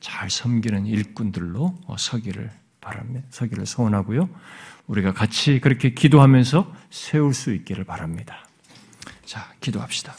잘 0.00 0.30
섬기는 0.30 0.86
일꾼들로 0.86 1.78
서기를 1.98 2.50
바랍니다. 2.80 3.26
서기를 3.28 3.66
소원하고요. 3.66 4.30
우리가 4.90 5.12
같이 5.12 5.60
그렇게 5.60 5.94
기도하면서 5.94 6.74
세울 6.90 7.32
수 7.32 7.52
있기를 7.54 7.84
바랍니다. 7.84 8.44
자, 9.24 9.52
기도합시다. 9.60 10.16